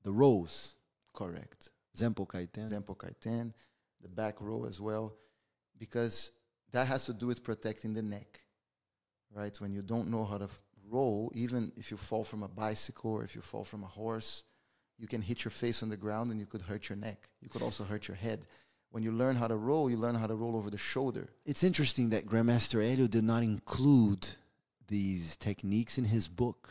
the 0.03 0.11
rows 0.11 0.75
Correct. 1.13 1.69
Zempo 1.95 2.27
Kaiten. 2.27 2.69
Zempo 2.69 2.97
Kaiten, 2.97 3.53
the 4.01 4.09
back 4.09 4.41
row 4.41 4.65
as 4.65 4.81
well, 4.81 5.13
because 5.77 6.31
that 6.71 6.87
has 6.87 7.05
to 7.05 7.13
do 7.13 7.27
with 7.27 7.43
protecting 7.43 7.93
the 7.93 8.01
neck, 8.01 8.41
right? 9.33 9.55
When 9.61 9.73
you 9.73 9.83
don't 9.83 10.09
know 10.09 10.25
how 10.25 10.39
to 10.39 10.49
roll, 10.89 11.31
even 11.35 11.71
if 11.77 11.91
you 11.91 11.97
fall 11.97 12.23
from 12.23 12.43
a 12.43 12.47
bicycle 12.47 13.11
or 13.11 13.23
if 13.23 13.35
you 13.35 13.41
fall 13.41 13.63
from 13.63 13.83
a 13.83 13.87
horse, 13.87 14.43
you 14.97 15.07
can 15.07 15.21
hit 15.21 15.43
your 15.43 15.51
face 15.51 15.83
on 15.83 15.89
the 15.89 15.97
ground 15.97 16.31
and 16.31 16.39
you 16.39 16.45
could 16.45 16.61
hurt 16.61 16.89
your 16.89 16.97
neck. 16.97 17.29
You 17.41 17.49
could 17.49 17.61
also 17.61 17.83
hurt 17.83 18.07
your 18.07 18.17
head. 18.17 18.45
When 18.91 19.03
you 19.03 19.11
learn 19.11 19.35
how 19.35 19.47
to 19.47 19.55
roll, 19.55 19.89
you 19.89 19.97
learn 19.97 20.15
how 20.15 20.27
to 20.27 20.35
roll 20.35 20.55
over 20.55 20.69
the 20.69 20.77
shoulder. 20.77 21.29
It's 21.45 21.63
interesting 21.63 22.09
that 22.09 22.25
Grandmaster 22.25 22.79
Hélio 22.79 23.09
did 23.09 23.23
not 23.23 23.41
include 23.41 24.27
these 24.87 25.35
techniques 25.35 25.97
in 25.97 26.05
his 26.05 26.27
book. 26.27 26.69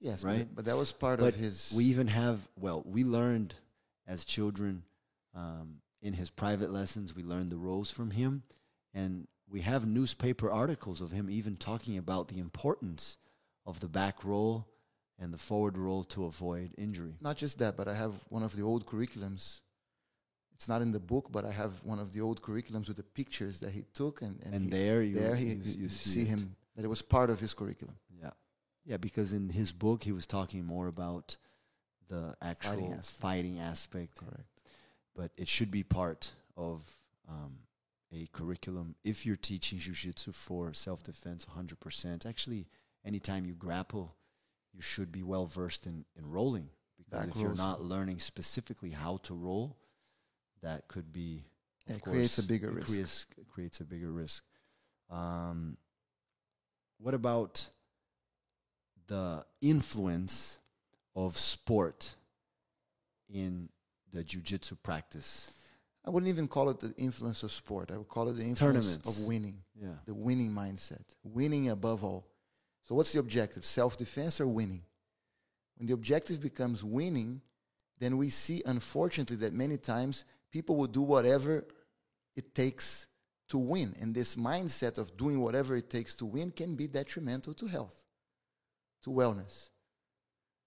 Yes, 0.00 0.22
right. 0.22 0.38
But, 0.38 0.54
but 0.54 0.64
that 0.66 0.76
was 0.76 0.92
part 0.92 1.18
but 1.18 1.34
of 1.34 1.34
his. 1.34 1.72
We 1.76 1.84
even 1.86 2.06
have 2.06 2.38
well, 2.56 2.84
we 2.86 3.02
learned 3.04 3.54
as 4.06 4.24
children. 4.24 4.84
Um, 5.34 5.80
in 6.00 6.14
his 6.14 6.30
private 6.30 6.72
lessons, 6.72 7.14
we 7.14 7.24
learned 7.24 7.50
the 7.50 7.56
rolls 7.56 7.90
from 7.90 8.12
him, 8.12 8.44
and 8.94 9.26
we 9.50 9.62
have 9.62 9.86
newspaper 9.86 10.50
articles 10.50 11.00
of 11.00 11.10
him 11.10 11.28
even 11.28 11.56
talking 11.56 11.98
about 11.98 12.28
the 12.28 12.38
importance 12.38 13.18
of 13.66 13.80
the 13.80 13.88
back 13.88 14.24
roll 14.24 14.66
and 15.18 15.32
the 15.32 15.38
forward 15.38 15.76
roll 15.76 16.04
to 16.04 16.24
avoid 16.24 16.72
injury. 16.78 17.16
Not 17.20 17.36
just 17.36 17.58
that, 17.58 17.76
but 17.76 17.88
I 17.88 17.94
have 17.94 18.14
one 18.28 18.42
of 18.42 18.54
the 18.54 18.62
old 18.62 18.86
curriculums. 18.86 19.60
It's 20.54 20.68
not 20.68 20.82
in 20.82 20.92
the 20.92 21.00
book, 21.00 21.28
but 21.30 21.44
I 21.44 21.52
have 21.52 21.72
one 21.84 21.98
of 21.98 22.12
the 22.12 22.20
old 22.20 22.42
curriculums 22.42 22.88
with 22.88 22.96
the 22.96 23.02
pictures 23.02 23.60
that 23.60 23.70
he 23.70 23.84
took, 23.94 24.22
and, 24.22 24.40
and, 24.44 24.54
And, 24.54 24.64
he, 24.64 24.70
there 24.70 25.02
you, 25.02 25.14
there 25.14 25.36
he, 25.36 25.46
you, 25.46 25.82
you, 25.82 25.88
see, 25.88 26.22
it. 26.22 26.28
him 26.28 26.56
that 26.74 26.84
it 26.84 26.88
was 26.88 27.02
part 27.02 27.30
of 27.30 27.40
his 27.40 27.54
curriculum. 27.54 27.96
Yeah. 28.20 28.30
Yeah, 28.84 28.96
because 28.96 29.32
in 29.32 29.50
his 29.50 29.72
book 29.72 30.04
he 30.04 30.12
was 30.12 30.26
talking 30.26 30.64
more 30.64 30.86
about 30.88 31.36
the 32.08 32.34
actual 32.40 32.98
fighting 33.02 33.58
aspect. 33.58 34.18
aspect, 34.18 34.18
Correct. 34.18 34.62
but 35.14 35.30
it 35.36 35.46
should 35.48 35.70
be 35.70 35.82
part 35.82 36.32
of 36.56 36.80
um, 37.28 37.58
a 38.12 38.26
curriculum 38.32 38.94
if 39.04 39.26
you're 39.26 39.36
teaching 39.36 39.78
jujitsu 39.78 40.34
for 40.34 40.72
self-defense 40.72 41.46
100%. 41.56 42.26
Actually, 42.26 42.66
anytime 43.04 43.44
you 43.44 43.54
grapple, 43.54 44.14
you 44.78 44.82
should 44.82 45.10
be 45.10 45.24
well 45.24 45.44
versed 45.46 45.86
in, 45.86 46.04
in 46.16 46.30
rolling 46.30 46.68
because 46.96 47.26
Back 47.26 47.34
if 47.34 47.40
you're 47.42 47.54
not 47.54 47.82
learning 47.82 48.20
specifically 48.20 48.90
how 48.90 49.16
to 49.24 49.34
roll, 49.34 49.76
that 50.62 50.86
could 50.86 51.12
be 51.12 51.44
It 51.88 52.00
creates 52.00 52.38
a 52.38 52.44
bigger 52.44 52.70
risk. 52.70 52.86
Creates, 52.88 53.26
creates 53.52 53.80
a 53.80 53.84
bigger 53.84 54.12
risk. 54.12 54.44
Um, 55.10 55.76
what 56.98 57.14
about 57.14 57.66
the 59.08 59.44
influence 59.60 60.58
of 61.16 61.36
sport 61.36 62.14
in 63.28 63.68
the 64.12 64.22
jiu-jitsu 64.22 64.76
practice? 64.76 65.50
I 66.04 66.10
wouldn't 66.10 66.28
even 66.30 66.46
call 66.46 66.70
it 66.70 66.78
the 66.78 66.94
influence 66.96 67.42
of 67.42 67.50
sport. 67.50 67.90
I 67.90 67.96
would 67.98 68.08
call 68.08 68.28
it 68.28 68.34
the 68.34 68.44
influence 68.44 68.58
Tournaments. 68.86 69.08
of 69.08 69.24
winning, 69.24 69.62
Yeah. 69.74 69.94
the 70.06 70.14
winning 70.14 70.52
mindset, 70.52 71.02
winning 71.24 71.68
above 71.68 72.04
all. 72.04 72.26
So, 72.88 72.94
what's 72.94 73.12
the 73.12 73.18
objective? 73.18 73.66
Self 73.66 73.98
defense 73.98 74.40
or 74.40 74.46
winning? 74.46 74.80
When 75.76 75.86
the 75.86 75.92
objective 75.92 76.40
becomes 76.40 76.82
winning, 76.82 77.42
then 77.98 78.16
we 78.16 78.30
see, 78.30 78.62
unfortunately, 78.64 79.36
that 79.36 79.52
many 79.52 79.76
times 79.76 80.24
people 80.50 80.76
will 80.76 80.86
do 80.86 81.02
whatever 81.02 81.66
it 82.34 82.54
takes 82.54 83.06
to 83.50 83.58
win. 83.58 83.94
And 84.00 84.14
this 84.14 84.36
mindset 84.36 84.96
of 84.96 85.16
doing 85.18 85.40
whatever 85.40 85.76
it 85.76 85.90
takes 85.90 86.14
to 86.16 86.24
win 86.24 86.50
can 86.50 86.76
be 86.76 86.86
detrimental 86.86 87.52
to 87.54 87.66
health, 87.66 88.02
to 89.02 89.10
wellness. 89.10 89.68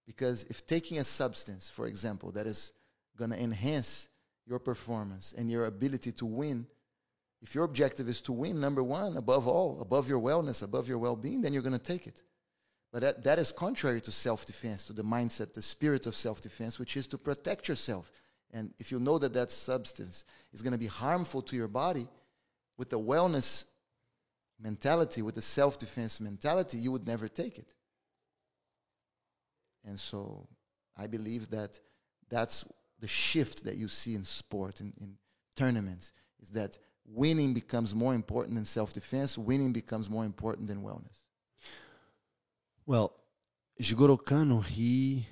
Because 0.06 0.44
if 0.44 0.66
taking 0.68 1.00
a 1.00 1.04
substance, 1.04 1.70
for 1.70 1.88
example, 1.88 2.32
that 2.34 2.46
is 2.46 2.72
going 3.18 3.32
to 3.32 3.40
enhance 3.42 4.10
your 4.46 4.60
performance 4.60 5.34
and 5.36 5.50
your 5.50 5.66
ability 5.66 6.12
to 6.12 6.26
win, 6.26 6.68
if 7.42 7.56
your 7.56 7.64
objective 7.64 8.08
is 8.08 8.22
to 8.22 8.32
win, 8.32 8.60
number 8.60 8.84
one, 8.84 9.18
above 9.18 9.48
all, 9.48 9.82
above 9.82 10.08
your 10.08 10.20
wellness, 10.20 10.62
above 10.62 10.88
your 10.88 11.00
well 11.00 11.16
being, 11.16 11.42
then 11.42 11.54
you're 11.54 11.64
going 11.64 11.74
to 11.74 11.80
take 11.80 12.06
it. 12.06 12.22
But 12.92 13.02
that, 13.02 13.24
that 13.24 13.40
is 13.40 13.52
contrary 13.52 14.02
to 14.02 14.12
self 14.12 14.46
defense, 14.46 14.86
to 14.86 14.94
the 14.94 15.04
mindset, 15.04 15.54
the 15.54 15.62
spirit 15.62 16.06
of 16.06 16.16
self 16.16 16.42
defense, 16.42 16.78
which 16.78 16.96
is 16.98 17.08
to 17.08 17.18
protect 17.18 17.68
yourself. 17.68 18.12
And 18.54 18.74
if 18.78 18.92
you 18.92 19.00
know 19.00 19.18
that 19.18 19.34
that 19.34 19.50
substance 19.50 20.26
is 20.54 20.62
going 20.62 20.74
to 20.74 20.80
be 20.80 20.88
harmful 20.88 21.42
to 21.44 21.56
your 21.56 21.70
body, 21.70 22.08
with 22.78 22.90
the 22.90 23.00
wellness 23.00 23.64
mentality, 24.60 25.22
with 25.22 25.36
the 25.36 25.42
self 25.42 25.80
defense 25.80 26.20
mentality, 26.20 26.78
you 26.78 26.92
would 26.92 27.08
never 27.08 27.28
take 27.28 27.58
it. 27.58 27.74
And 29.86 30.00
so 30.00 30.48
I 30.98 31.08
believe 31.08 31.50
that 31.50 31.80
that's 32.30 32.66
the 33.00 33.08
shift 33.08 33.64
that 33.64 33.78
you 33.78 33.88
see 33.88 34.16
in 34.16 34.24
sport, 34.24 34.82
in, 34.82 34.94
in 35.00 35.16
tournaments, 35.56 36.12
is 36.42 36.50
that 36.52 36.78
winning 37.14 37.54
becomes 37.54 37.94
more 37.94 38.14
important 38.14 38.56
than 38.56 38.66
self 38.66 38.94
defense, 38.94 39.38
winning 39.38 39.74
becomes 39.74 40.10
more 40.10 40.26
important 40.26 40.68
than 40.68 40.82
wellness. 40.84 41.24
Well, 42.86 43.14
Jigoro 43.82 44.24
Kano, 44.24 44.60
he, 44.60 45.26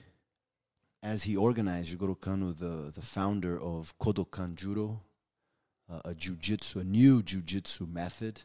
as 1.02 1.24
he 1.24 1.36
organized 1.36 1.98
Jigoro 1.98 2.20
Kano, 2.20 2.52
the, 2.52 2.92
the 2.92 3.02
founder 3.02 3.60
of 3.60 3.98
Kodokan 4.00 4.56
Judo, 4.56 5.02
uh, 5.90 6.02
a 6.06 6.14
jujitsu, 6.14 6.82
a 6.82 6.84
new 6.84 7.22
jujitsu 7.22 7.92
method 7.92 8.42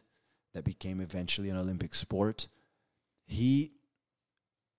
that 0.53 0.63
became 0.63 1.01
eventually 1.01 1.49
an 1.49 1.57
Olympic 1.57 1.93
sport, 1.93 2.47
he, 3.25 3.71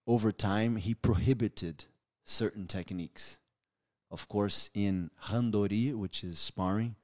over 0.06 0.32
time, 0.32 0.76
he 0.76 0.94
prohibited 0.94 1.84
certain 2.24 2.66
techniques. 2.66 3.38
Of 4.10 4.28
course, 4.28 4.70
in 4.74 5.10
Randori, 5.26 5.94
which 5.94 6.22
is 6.22 6.38
sparring, 6.38 6.96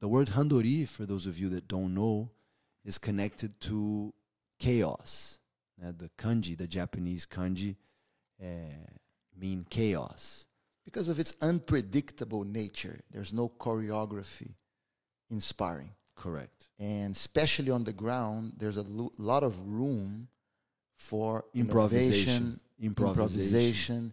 the 0.00 0.08
word 0.08 0.28
Randori, 0.28 0.86
for 0.86 1.06
those 1.06 1.26
of 1.26 1.38
you 1.38 1.48
that 1.50 1.68
don't 1.68 1.94
know, 1.94 2.30
is 2.84 2.98
connected 2.98 3.60
to 3.62 4.12
chaos. 4.58 5.40
Uh, 5.82 5.92
the 5.96 6.10
kanji, 6.18 6.56
the 6.56 6.66
Japanese 6.66 7.26
kanji, 7.26 7.76
uh, 8.42 8.46
mean 9.38 9.66
chaos. 9.68 10.44
Because 10.84 11.08
of 11.08 11.18
its 11.18 11.34
unpredictable 11.40 12.44
nature, 12.44 13.00
there's 13.10 13.32
no 13.32 13.48
choreography 13.48 14.54
inspiring. 15.30 15.90
Correct. 16.16 16.68
And 16.78 17.14
especially 17.14 17.70
on 17.70 17.84
the 17.84 17.92
ground, 17.92 18.54
there's 18.56 18.76
a 18.76 18.82
lo- 18.82 19.12
lot 19.18 19.44
of 19.44 19.60
room 19.68 20.28
for 20.96 21.44
Improvisation. 21.54 22.60
Improvisation. 22.80 24.12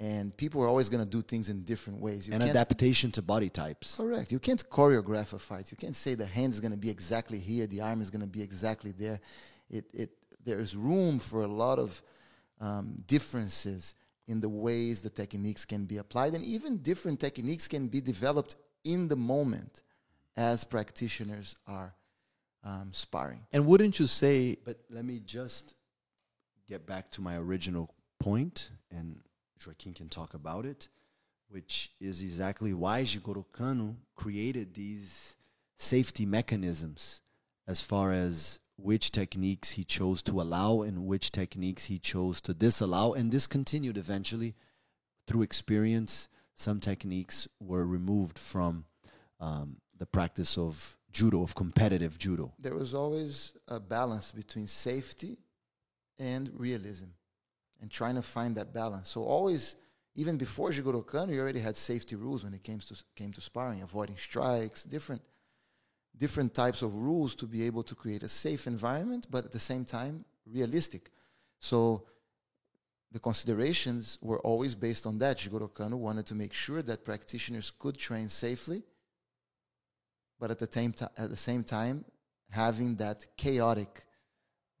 and 0.00 0.34
people 0.34 0.62
are 0.62 0.66
always 0.66 0.88
going 0.88 1.04
to 1.04 1.10
do 1.10 1.20
things 1.20 1.50
in 1.50 1.62
different 1.62 2.00
ways. 2.00 2.26
You 2.26 2.32
and 2.32 2.42
can't- 2.42 2.56
adaptation 2.56 3.12
to 3.12 3.22
body 3.22 3.50
types. 3.50 3.96
Correct. 3.96 4.32
You 4.32 4.38
can't 4.38 4.68
choreograph 4.70 5.34
a 5.34 5.38
fight. 5.38 5.70
You 5.70 5.76
can't 5.76 5.94
say 5.94 6.14
the 6.14 6.26
hand 6.26 6.54
is 6.54 6.60
going 6.60 6.72
to 6.72 6.78
be 6.78 6.88
exactly 6.88 7.38
here, 7.38 7.66
the 7.66 7.82
arm 7.82 8.00
is 8.00 8.08
going 8.08 8.22
to 8.22 8.26
be 8.26 8.42
exactly 8.42 8.92
there. 8.92 9.20
It, 9.68 9.84
it, 9.92 10.10
there's 10.42 10.74
room 10.74 11.18
for 11.18 11.42
a 11.42 11.46
lot 11.46 11.78
of 11.78 12.02
um, 12.60 13.04
differences 13.06 13.94
in 14.26 14.40
the 14.40 14.48
ways 14.48 15.02
the 15.02 15.10
techniques 15.10 15.64
can 15.64 15.84
be 15.84 15.98
applied, 15.98 16.34
and 16.34 16.44
even 16.44 16.78
different 16.78 17.20
techniques 17.20 17.68
can 17.68 17.88
be 17.88 18.00
developed 18.00 18.56
in 18.84 19.08
the 19.08 19.16
moment 19.16 19.82
as 20.36 20.64
practitioners 20.64 21.56
are 21.66 21.94
um, 22.64 22.88
sparring. 22.92 23.40
And 23.52 23.66
wouldn't 23.66 23.98
you 23.98 24.06
say 24.06 24.56
But 24.64 24.78
let 24.88 25.04
me 25.04 25.20
just 25.24 25.74
get 26.68 26.86
back 26.86 27.10
to 27.12 27.20
my 27.20 27.36
original 27.36 27.92
point, 28.18 28.70
and 28.90 29.20
Joaquim 29.64 29.94
can 29.94 30.08
talk 30.08 30.34
about 30.34 30.64
it, 30.64 30.88
which 31.48 31.92
is 32.00 32.22
exactly 32.22 32.72
why 32.72 33.02
Jigoro 33.02 33.44
Kano 33.52 33.96
created 34.16 34.74
these 34.74 35.36
safety 35.78 36.26
mechanisms 36.26 37.20
as 37.66 37.80
far 37.80 38.12
as 38.12 38.60
which 38.76 39.12
techniques 39.12 39.72
he 39.72 39.84
chose 39.84 40.22
to 40.22 40.40
allow 40.40 40.82
and 40.82 41.06
which 41.06 41.30
techniques 41.30 41.84
he 41.84 41.98
chose 41.98 42.40
to 42.40 42.54
disallow, 42.54 43.12
and 43.12 43.30
this 43.30 43.46
continued 43.46 43.98
eventually 43.98 44.54
through 45.26 45.42
experience. 45.42 46.28
Some 46.54 46.80
techniques 46.80 47.46
were 47.60 47.86
removed 47.86 48.38
from 48.38 48.84
um, 49.38 49.76
the 49.98 50.06
practice 50.06 50.56
of 50.56 50.96
judo, 51.12 51.42
of 51.42 51.54
competitive 51.54 52.18
judo. 52.18 52.52
There 52.58 52.74
was 52.74 52.94
always 52.94 53.54
a 53.68 53.80
balance 53.80 54.32
between 54.32 54.66
safety 54.66 55.38
and 56.18 56.50
realism 56.54 57.06
and 57.80 57.90
trying 57.90 58.14
to 58.14 58.22
find 58.22 58.56
that 58.56 58.72
balance. 58.72 59.08
So 59.08 59.24
always, 59.24 59.76
even 60.14 60.36
before 60.36 60.70
Jigoro 60.70 61.06
Kano, 61.06 61.32
you 61.32 61.40
already 61.40 61.60
had 61.60 61.76
safety 61.76 62.16
rules 62.16 62.44
when 62.44 62.54
it 62.54 62.62
came 62.62 62.80
to 62.80 62.94
came 63.14 63.32
to 63.32 63.40
sparring, 63.40 63.82
avoiding 63.82 64.16
strikes, 64.16 64.84
different 64.84 65.22
different 66.16 66.52
types 66.54 66.82
of 66.82 66.94
rules 66.94 67.34
to 67.36 67.46
be 67.46 67.62
able 67.62 67.82
to 67.82 67.94
create 67.94 68.22
a 68.22 68.28
safe 68.28 68.66
environment, 68.66 69.26
but 69.30 69.44
at 69.44 69.52
the 69.52 69.58
same 69.58 69.84
time 69.84 70.24
realistic. 70.46 71.10
So 71.60 72.04
the 73.12 73.18
considerations 73.18 74.18
were 74.20 74.40
always 74.40 74.74
based 74.74 75.06
on 75.06 75.18
that. 75.18 75.38
Jigoro 75.38 75.72
Kano 75.72 75.96
wanted 75.96 76.26
to 76.26 76.34
make 76.34 76.52
sure 76.52 76.82
that 76.82 77.04
practitioners 77.04 77.72
could 77.78 77.96
train 77.96 78.28
safely, 78.28 78.82
but 80.38 80.50
at 80.50 80.58
the 80.58 80.68
same 80.70 80.92
ti- 80.92 81.14
at 81.16 81.30
the 81.30 81.36
same 81.36 81.64
time 81.64 82.04
having 82.50 82.96
that 82.96 83.26
chaotic, 83.36 84.04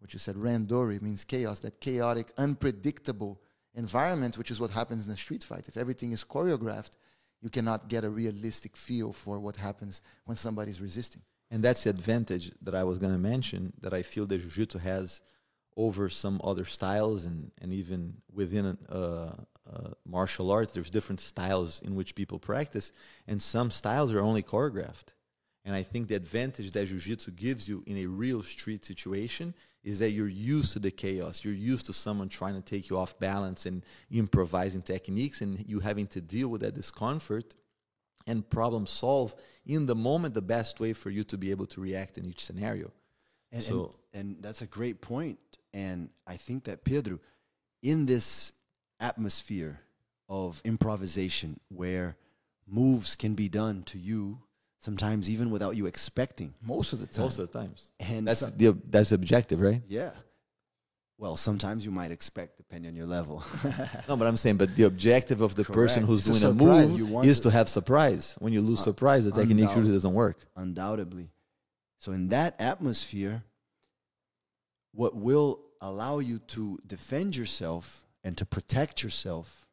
which 0.00 0.12
you 0.12 0.18
said 0.18 0.36
randori 0.36 1.00
means 1.00 1.24
chaos, 1.24 1.60
that 1.60 1.80
chaotic, 1.80 2.32
unpredictable 2.36 3.40
environment, 3.74 4.36
which 4.36 4.50
is 4.50 4.58
what 4.60 4.70
happens 4.70 5.06
in 5.06 5.12
a 5.12 5.16
street 5.16 5.44
fight. 5.44 5.68
If 5.68 5.76
everything 5.76 6.12
is 6.12 6.24
choreographed, 6.24 6.92
you 7.40 7.50
cannot 7.50 7.88
get 7.88 8.04
a 8.04 8.10
realistic 8.10 8.76
feel 8.76 9.12
for 9.12 9.38
what 9.38 9.56
happens 9.56 10.02
when 10.24 10.36
somebody's 10.36 10.80
resisting. 10.80 11.22
And 11.50 11.62
that's 11.62 11.84
the 11.84 11.90
advantage 11.90 12.52
that 12.62 12.74
I 12.74 12.84
was 12.84 12.98
going 12.98 13.12
to 13.12 13.18
mention 13.18 13.72
that 13.80 13.92
I 13.92 14.02
feel 14.02 14.26
that 14.26 14.38
jiu-jitsu 14.38 14.78
has 14.78 15.22
over 15.76 16.08
some 16.08 16.40
other 16.44 16.64
styles 16.64 17.24
and, 17.24 17.50
and 17.60 17.72
even 17.72 18.14
within 18.32 18.76
uh, 18.88 19.32
uh, 19.72 19.90
martial 20.04 20.50
arts, 20.50 20.72
there's 20.72 20.90
different 20.90 21.20
styles 21.20 21.80
in 21.82 21.94
which 21.94 22.14
people 22.14 22.38
practice, 22.38 22.92
and 23.26 23.40
some 23.40 23.70
styles 23.70 24.12
are 24.12 24.20
only 24.20 24.42
choreographed. 24.42 25.14
And 25.64 25.74
I 25.74 25.82
think 25.82 26.08
the 26.08 26.16
advantage 26.16 26.70
that 26.72 26.86
jiu-jitsu 26.86 27.32
gives 27.32 27.68
you 27.68 27.82
in 27.86 27.98
a 27.98 28.06
real 28.06 28.42
street 28.42 28.84
situation 28.84 29.54
is 29.82 29.98
that 30.00 30.10
you're 30.10 30.28
used 30.28 30.74
to 30.74 30.78
the 30.78 30.90
chaos. 30.90 31.44
You're 31.44 31.54
used 31.54 31.86
to 31.86 31.92
someone 31.92 32.28
trying 32.28 32.54
to 32.54 32.60
take 32.60 32.90
you 32.90 32.98
off 32.98 33.18
balance 33.18 33.66
and 33.66 33.82
improvising 34.10 34.82
techniques, 34.82 35.40
and 35.40 35.64
you 35.66 35.80
having 35.80 36.06
to 36.08 36.20
deal 36.20 36.48
with 36.48 36.60
that 36.60 36.74
discomfort 36.74 37.54
and 38.26 38.48
problem 38.48 38.86
solve 38.86 39.34
in 39.64 39.86
the 39.86 39.94
moment 39.94 40.34
the 40.34 40.42
best 40.42 40.80
way 40.80 40.92
for 40.92 41.08
you 41.10 41.24
to 41.24 41.38
be 41.38 41.50
able 41.50 41.66
to 41.66 41.80
react 41.80 42.18
in 42.18 42.26
each 42.26 42.44
scenario. 42.44 42.92
And, 43.50 43.62
So- 43.62 43.94
and, 44.12 44.34
and 44.34 44.42
that's 44.42 44.62
a 44.62 44.66
great 44.66 45.00
point. 45.00 45.38
And 45.72 46.10
I 46.26 46.36
think 46.36 46.64
that 46.64 46.84
Pedro, 46.84 47.18
in 47.82 48.06
this 48.06 48.52
atmosphere 48.98 49.80
of 50.28 50.60
improvisation 50.64 51.58
where 51.68 52.16
moves 52.66 53.16
can 53.16 53.34
be 53.34 53.48
done 53.48 53.82
to 53.84 53.98
you 53.98 54.40
sometimes 54.80 55.30
even 55.30 55.50
without 55.50 55.76
you 55.76 55.86
expecting. 55.86 56.52
Most 56.62 56.92
of 56.92 56.98
the 57.00 57.06
time. 57.06 57.24
Most 57.24 57.38
of 57.38 57.50
the 57.52 57.58
times. 57.58 57.92
And 58.00 58.26
That's 58.26 58.40
so- 58.40 58.50
the 58.50 58.76
that's 58.88 59.12
objective, 59.12 59.60
right? 59.60 59.82
yeah. 59.88 60.10
Well, 61.18 61.36
sometimes 61.36 61.84
you 61.84 61.90
might 61.90 62.12
expect 62.12 62.56
depending 62.56 62.88
on 62.92 62.96
your 62.96 63.06
level. 63.06 63.44
No, 64.08 64.16
but 64.16 64.26
I'm 64.26 64.38
saying, 64.38 64.56
but 64.56 64.74
the 64.74 64.84
objective 64.84 65.42
of 65.42 65.54
the 65.54 65.64
person 65.64 66.02
who's 66.02 66.20
It's 66.26 66.38
a 66.38 66.40
doing 66.40 66.42
a, 66.44 66.58
surprise. 66.58 66.88
move 66.88 66.98
You 66.98 67.06
want 67.06 67.26
is 67.28 67.38
it- 67.38 67.42
to 67.42 67.50
have 67.50 67.68
surprise. 67.68 68.34
When 68.38 68.54
you 68.54 68.62
lose 68.62 68.80
Uh, 68.80 68.84
surprise, 68.84 69.24
the 69.26 69.30
technique 69.32 69.68
usually 69.76 69.92
doesn't 69.92 70.14
work. 70.14 70.38
undoubtedly. 70.56 71.28
So, 71.98 72.12
in 72.12 72.30
that 72.30 72.58
atmosphere, 72.58 73.44
what 74.92 75.14
will 75.14 75.60
allow 75.82 76.20
you 76.20 76.38
to 76.38 76.78
defend 76.86 77.36
yourself 77.36 78.06
and 78.24 78.34
to 78.38 78.46
protect 78.46 79.02
yourself 79.02 79.66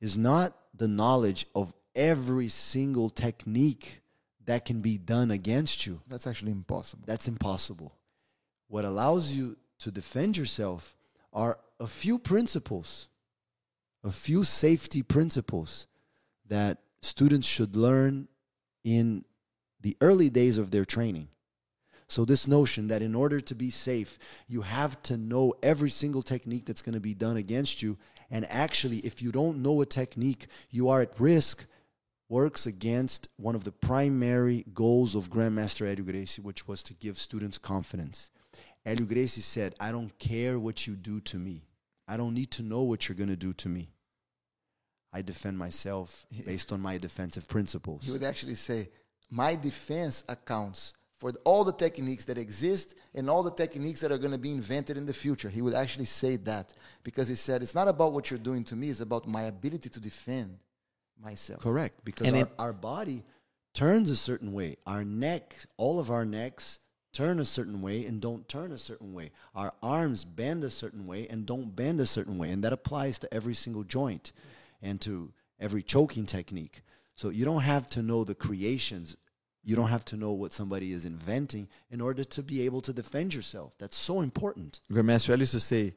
is 0.00 0.16
not 0.16 0.56
the 0.74 0.88
knowledge 0.88 1.46
of 1.54 1.72
every 1.94 2.48
single 2.48 3.10
technique 3.10 4.02
that 4.44 4.64
can 4.64 4.80
be 4.80 4.98
done 4.98 5.30
against 5.30 5.86
you. 5.86 6.00
That's 6.08 6.26
actually 6.26 6.52
impossible. 6.52 7.04
That's 7.06 7.28
impossible. 7.28 7.94
What 8.68 8.84
allows 8.84 9.32
you 9.32 9.56
to 9.80 9.90
defend 9.90 10.36
yourself 10.36 10.96
are 11.32 11.58
a 11.78 11.86
few 11.86 12.18
principles, 12.18 13.08
a 14.04 14.10
few 14.10 14.44
safety 14.44 15.02
principles 15.02 15.86
that 16.48 16.78
students 17.00 17.46
should 17.46 17.76
learn 17.76 18.28
in 18.84 19.24
the 19.80 19.96
early 20.00 20.30
days 20.30 20.58
of 20.58 20.70
their 20.70 20.84
training. 20.84 21.28
So, 22.08 22.24
this 22.26 22.46
notion 22.46 22.88
that 22.88 23.00
in 23.00 23.14
order 23.14 23.40
to 23.40 23.54
be 23.54 23.70
safe, 23.70 24.18
you 24.46 24.60
have 24.60 25.02
to 25.04 25.16
know 25.16 25.54
every 25.62 25.88
single 25.88 26.22
technique 26.22 26.66
that's 26.66 26.82
going 26.82 26.94
to 26.94 27.00
be 27.00 27.14
done 27.14 27.38
against 27.38 27.80
you. 27.80 27.96
And 28.30 28.46
actually, 28.50 28.98
if 28.98 29.22
you 29.22 29.32
don't 29.32 29.62
know 29.62 29.80
a 29.80 29.86
technique, 29.86 30.46
you 30.70 30.90
are 30.90 31.00
at 31.00 31.18
risk, 31.18 31.64
works 32.28 32.66
against 32.66 33.28
one 33.36 33.54
of 33.54 33.64
the 33.64 33.72
primary 33.72 34.64
goals 34.72 35.14
of 35.14 35.30
Grandmaster 35.30 35.86
Hélio 35.86 36.06
Gracie, 36.06 36.40
which 36.40 36.66
was 36.66 36.82
to 36.84 36.94
give 36.94 37.18
students 37.18 37.58
confidence. 37.58 38.30
Hélio 38.86 39.08
Gracie 39.08 39.40
said, 39.40 39.74
I 39.78 39.92
don't 39.92 40.16
care 40.18 40.58
what 40.58 40.86
you 40.86 40.96
do 40.96 41.20
to 41.20 41.38
me. 41.38 41.64
I 42.08 42.16
don't 42.16 42.34
need 42.34 42.50
to 42.52 42.62
know 42.62 42.82
what 42.82 43.08
you're 43.08 43.16
going 43.16 43.28
to 43.28 43.36
do 43.36 43.52
to 43.54 43.68
me. 43.68 43.90
I 45.12 45.22
defend 45.22 45.58
myself 45.58 46.26
based 46.46 46.72
on 46.72 46.80
my 46.80 46.98
defensive 46.98 47.46
principles. 47.46 48.02
He 48.04 48.10
would 48.10 48.24
actually 48.24 48.54
say, 48.54 48.88
My 49.30 49.54
defense 49.54 50.24
accounts 50.28 50.94
for 51.18 51.32
all 51.44 51.64
the 51.64 51.72
techniques 51.72 52.24
that 52.24 52.38
exist 52.38 52.94
and 53.14 53.28
all 53.28 53.42
the 53.42 53.52
techniques 53.52 54.00
that 54.00 54.10
are 54.10 54.18
going 54.18 54.32
to 54.32 54.38
be 54.38 54.50
invented 54.50 54.96
in 54.96 55.06
the 55.06 55.12
future. 55.12 55.48
He 55.48 55.62
would 55.62 55.74
actually 55.74 56.06
say 56.06 56.36
that 56.36 56.72
because 57.04 57.28
he 57.28 57.34
said, 57.34 57.62
It's 57.62 57.74
not 57.74 57.88
about 57.88 58.12
what 58.14 58.30
you're 58.30 58.38
doing 58.38 58.64
to 58.64 58.76
me, 58.76 58.88
it's 58.88 59.00
about 59.00 59.28
my 59.28 59.42
ability 59.42 59.90
to 59.90 60.00
defend 60.00 60.58
myself. 61.20 61.60
Correct, 61.60 61.98
because 62.04 62.26
And 62.26 62.36
our, 62.36 62.42
it- 62.42 62.52
our 62.58 62.72
body 62.72 63.24
turns 63.74 64.10
a 64.10 64.16
certain 64.16 64.52
way. 64.52 64.76
Our 64.86 65.04
neck, 65.04 65.56
all 65.76 65.98
of 65.98 66.10
our 66.10 66.24
necks 66.24 66.78
turn 67.12 67.38
a 67.40 67.44
certain 67.44 67.82
way 67.82 68.06
and 68.06 68.20
don't 68.20 68.48
turn 68.48 68.72
a 68.72 68.78
certain 68.78 69.12
way. 69.12 69.30
Our 69.54 69.72
arms 69.82 70.24
bend 70.24 70.64
a 70.64 70.70
certain 70.70 71.06
way 71.06 71.28
and 71.28 71.44
don't 71.44 71.74
bend 71.76 72.00
a 72.00 72.06
certain 72.06 72.38
way. 72.38 72.50
And 72.50 72.64
that 72.64 72.72
applies 72.72 73.18
to 73.20 73.32
every 73.34 73.54
single 73.54 73.84
joint 73.84 74.32
and 74.80 75.00
to 75.02 75.32
every 75.60 75.82
choking 75.82 76.24
technique. 76.26 76.82
So 77.14 77.28
you 77.28 77.44
don't 77.44 77.60
have 77.62 77.86
to 77.88 78.02
know 78.02 78.24
the 78.24 78.34
creations. 78.34 79.16
You 79.62 79.76
don't 79.76 79.90
have 79.90 80.04
to 80.06 80.16
know 80.16 80.32
what 80.32 80.52
somebody 80.52 80.92
is 80.92 81.04
inventing 81.04 81.68
in 81.90 82.00
order 82.00 82.24
to 82.24 82.42
be 82.42 82.62
able 82.62 82.80
to 82.80 82.92
defend 82.92 83.34
yourself. 83.34 83.74
That's 83.78 83.96
so 83.96 84.22
important. 84.22 84.80
Grandmaster 84.90 85.34
Hélio 85.34 85.40
used 85.40 85.52
to 85.52 85.60
say, 85.60 85.94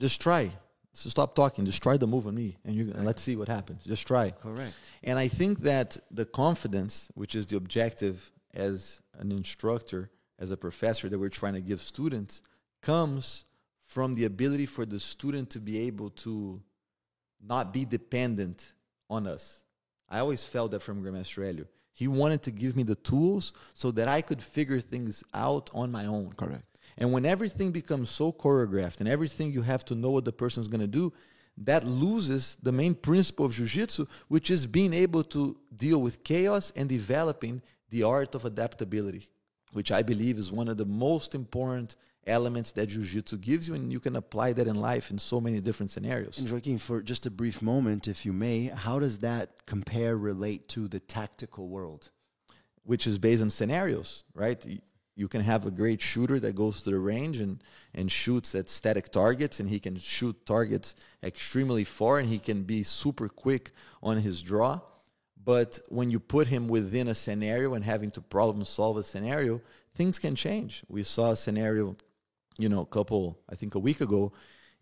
just 0.00 0.20
try. 0.20 0.50
So 0.94 1.10
stop 1.10 1.34
talking. 1.34 1.66
Just 1.66 1.82
try 1.82 1.96
the 1.96 2.06
move 2.06 2.26
on 2.28 2.36
me, 2.36 2.56
and 2.64 2.74
you 2.74 2.92
and 2.94 3.04
let's 3.04 3.20
see 3.20 3.34
what 3.34 3.48
happens. 3.48 3.84
Just 3.84 4.06
try. 4.06 4.30
Correct. 4.30 4.78
And 5.02 5.18
I 5.18 5.26
think 5.26 5.60
that 5.60 5.98
the 6.10 6.24
confidence, 6.24 7.10
which 7.14 7.34
is 7.34 7.46
the 7.46 7.56
objective 7.56 8.30
as 8.54 9.02
an 9.18 9.32
instructor, 9.32 10.10
as 10.38 10.52
a 10.52 10.56
professor 10.56 11.08
that 11.08 11.18
we're 11.18 11.28
trying 11.28 11.54
to 11.54 11.60
give 11.60 11.80
students, 11.80 12.42
comes 12.80 13.44
from 13.84 14.14
the 14.14 14.24
ability 14.24 14.66
for 14.66 14.86
the 14.86 15.00
student 15.00 15.50
to 15.50 15.58
be 15.58 15.80
able 15.80 16.10
to 16.10 16.62
not 17.42 17.72
be 17.72 17.84
dependent 17.84 18.72
on 19.10 19.26
us. 19.26 19.64
I 20.08 20.20
always 20.20 20.44
felt 20.44 20.70
that 20.70 20.80
from 20.80 21.02
Grandmaster 21.02 21.42
Hélio. 21.42 21.66
He 21.92 22.08
wanted 22.08 22.42
to 22.42 22.50
give 22.50 22.76
me 22.76 22.84
the 22.84 22.94
tools 22.96 23.52
so 23.72 23.90
that 23.92 24.08
I 24.08 24.22
could 24.22 24.42
figure 24.42 24.80
things 24.80 25.24
out 25.34 25.70
on 25.74 25.90
my 25.90 26.06
own. 26.06 26.32
Correct. 26.32 26.73
And 26.98 27.12
when 27.12 27.24
everything 27.24 27.72
becomes 27.72 28.10
so 28.10 28.32
choreographed 28.32 29.00
and 29.00 29.08
everything 29.08 29.52
you 29.52 29.62
have 29.62 29.84
to 29.86 29.94
know 29.94 30.10
what 30.10 30.24
the 30.24 30.32
person's 30.32 30.68
going 30.68 30.80
to 30.80 30.86
do, 30.86 31.12
that 31.58 31.86
loses 31.86 32.56
the 32.62 32.72
main 32.72 32.94
principle 32.94 33.46
of 33.46 33.52
jiu-jitsu, 33.52 34.06
which 34.28 34.50
is 34.50 34.66
being 34.66 34.92
able 34.92 35.22
to 35.22 35.56
deal 35.74 36.00
with 36.00 36.24
chaos 36.24 36.72
and 36.74 36.88
developing 36.88 37.62
the 37.90 38.02
art 38.02 38.34
of 38.34 38.44
adaptability, 38.44 39.30
which 39.72 39.92
I 39.92 40.02
believe 40.02 40.36
is 40.38 40.50
one 40.50 40.68
of 40.68 40.76
the 40.76 40.84
most 40.84 41.34
important 41.34 41.96
elements 42.26 42.72
that 42.72 42.86
jiu-jitsu 42.86 43.36
gives 43.36 43.68
you, 43.68 43.74
and 43.74 43.92
you 43.92 44.00
can 44.00 44.16
apply 44.16 44.52
that 44.54 44.66
in 44.66 44.76
life 44.76 45.10
in 45.10 45.18
so 45.18 45.40
many 45.40 45.60
different 45.60 45.90
scenarios. 45.90 46.38
And 46.38 46.50
Joaquim, 46.50 46.78
for 46.78 47.02
just 47.02 47.26
a 47.26 47.30
brief 47.30 47.60
moment, 47.60 48.08
if 48.08 48.24
you 48.24 48.32
may, 48.32 48.66
how 48.66 48.98
does 48.98 49.18
that 49.18 49.66
compare, 49.66 50.16
relate 50.16 50.68
to 50.70 50.88
the 50.88 51.00
tactical 51.00 51.68
world? 51.68 52.10
which 52.84 53.06
is 53.06 53.18
based 53.18 53.42
on 53.42 53.50
scenarios, 53.50 54.24
right? 54.34 54.64
You 55.16 55.28
can 55.28 55.42
have 55.42 55.64
a 55.64 55.70
great 55.70 56.00
shooter 56.00 56.40
that 56.40 56.56
goes 56.56 56.82
to 56.82 56.90
the 56.90 56.98
range 56.98 57.40
and, 57.40 57.62
and 57.94 58.10
shoots 58.10 58.54
at 58.54 58.68
static 58.68 59.10
targets, 59.10 59.60
and 59.60 59.68
he 59.68 59.78
can 59.78 59.96
shoot 59.96 60.44
targets 60.44 60.96
extremely 61.22 61.84
far, 61.84 62.18
and 62.18 62.28
he 62.28 62.38
can 62.38 62.64
be 62.64 62.82
super 62.82 63.28
quick 63.28 63.70
on 64.02 64.16
his 64.16 64.42
draw. 64.42 64.80
But 65.44 65.78
when 65.88 66.10
you 66.10 66.18
put 66.18 66.48
him 66.48 66.68
within 66.68 67.08
a 67.08 67.14
scenario 67.14 67.74
and 67.74 67.84
having 67.84 68.10
to 68.12 68.20
problem 68.20 68.64
solve 68.64 68.96
a 68.96 69.02
scenario, 69.02 69.60
things 69.94 70.18
can 70.18 70.34
change. 70.34 70.82
We 70.88 71.02
saw 71.02 71.32
a 71.32 71.36
scenario, 71.36 71.96
you 72.58 72.68
know, 72.68 72.80
a 72.80 72.86
couple, 72.86 73.38
I 73.48 73.54
think 73.54 73.74
a 73.74 73.78
week 73.78 74.00
ago 74.00 74.32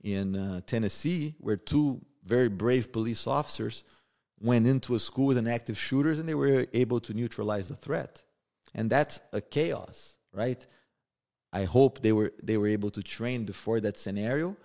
in 0.03 0.37
uh, 0.37 0.61
Tennessee, 0.65 1.35
where 1.39 1.57
two 1.57 2.01
very 2.25 2.49
brave 2.49 2.93
police 2.93 3.27
officers 3.27 3.85
went 4.41 4.67
into 4.67 4.95
a 4.95 4.99
school 4.99 5.27
with 5.27 5.39
an 5.39 5.47
active 5.47 5.79
shooters 5.79 6.19
and 6.19 6.29
they 6.29 6.35
were 6.35 6.67
able 6.73 7.01
to 7.01 7.15
neutralize 7.15 7.69
the 7.69 7.77
threat. 7.77 8.23
And 8.75 8.89
that's 8.89 9.21
a 9.33 9.41
chaos, 9.41 10.15
right? 10.33 10.67
I 11.53 11.65
hope 11.65 12.01
they 12.01 12.13
were 12.13 12.33
they 12.43 12.57
were 12.57 12.69
able 12.69 12.91
to 12.91 13.03
train 13.03 13.45
before 13.45 13.81
that 13.81 13.99
scenario, 13.99 14.57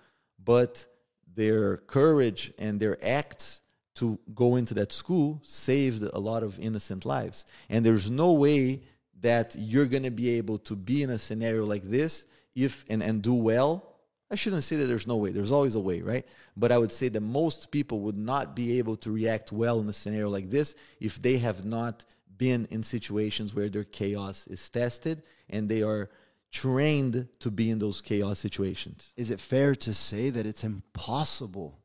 but 0.42 0.86
their 1.34 1.76
courage 1.76 2.52
and 2.58 2.80
their 2.80 2.96
acts 3.04 3.60
to 3.96 4.18
go 4.34 4.56
into 4.56 4.74
that 4.74 4.92
school 4.92 5.42
saved 5.44 6.02
a 6.02 6.18
lot 6.18 6.42
of 6.42 6.58
innocent 6.58 7.04
lives. 7.04 7.46
And 7.68 7.84
there's 7.84 8.10
no 8.10 8.32
way 8.32 8.82
that 9.20 9.56
you're 9.58 9.86
going 9.86 10.04
to 10.04 10.10
be 10.10 10.30
able 10.38 10.58
to 10.58 10.76
be 10.76 11.02
in 11.02 11.10
a 11.10 11.18
scenario 11.18 11.64
like 11.64 11.82
this 11.82 12.26
if 12.54 12.84
and, 12.88 13.02
and 13.02 13.20
do 13.22 13.34
well. 13.34 13.84
I 14.30 14.36
shouldn't 14.36 14.64
say 14.64 14.76
that 14.76 14.86
there's 14.86 15.06
no 15.06 15.16
way. 15.16 15.30
There's 15.30 15.50
always 15.50 15.74
a 15.74 15.80
way, 15.80 16.02
right? 16.02 16.26
But 16.56 16.70
I 16.70 16.78
would 16.78 16.92
say 16.92 17.08
that 17.08 17.20
most 17.20 17.70
people 17.70 18.00
would 18.00 18.18
not 18.18 18.54
be 18.54 18.78
able 18.78 18.96
to 18.96 19.10
react 19.10 19.52
well 19.52 19.80
in 19.80 19.88
a 19.88 19.92
scenario 19.92 20.28
like 20.28 20.50
this 20.50 20.74
if 21.00 21.20
they 21.20 21.38
have 21.38 21.64
not 21.64 22.04
been 22.38 22.66
in 22.70 22.82
situations 22.82 23.54
where 23.54 23.68
their 23.68 23.84
chaos 23.84 24.46
is 24.46 24.68
tested 24.70 25.22
and 25.50 25.68
they 25.68 25.82
are 25.82 26.08
trained 26.50 27.28
to 27.40 27.50
be 27.50 27.70
in 27.70 27.78
those 27.78 28.00
chaos 28.00 28.38
situations. 28.38 29.12
Is 29.16 29.30
it 29.30 29.40
fair 29.40 29.74
to 29.74 29.92
say 29.92 30.30
that 30.30 30.46
it's 30.46 30.64
impossible 30.64 31.78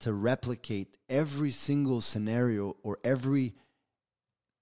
to 0.00 0.12
replicate 0.12 0.96
every 1.08 1.50
single 1.50 2.00
scenario 2.00 2.76
or 2.82 2.98
every 3.04 3.54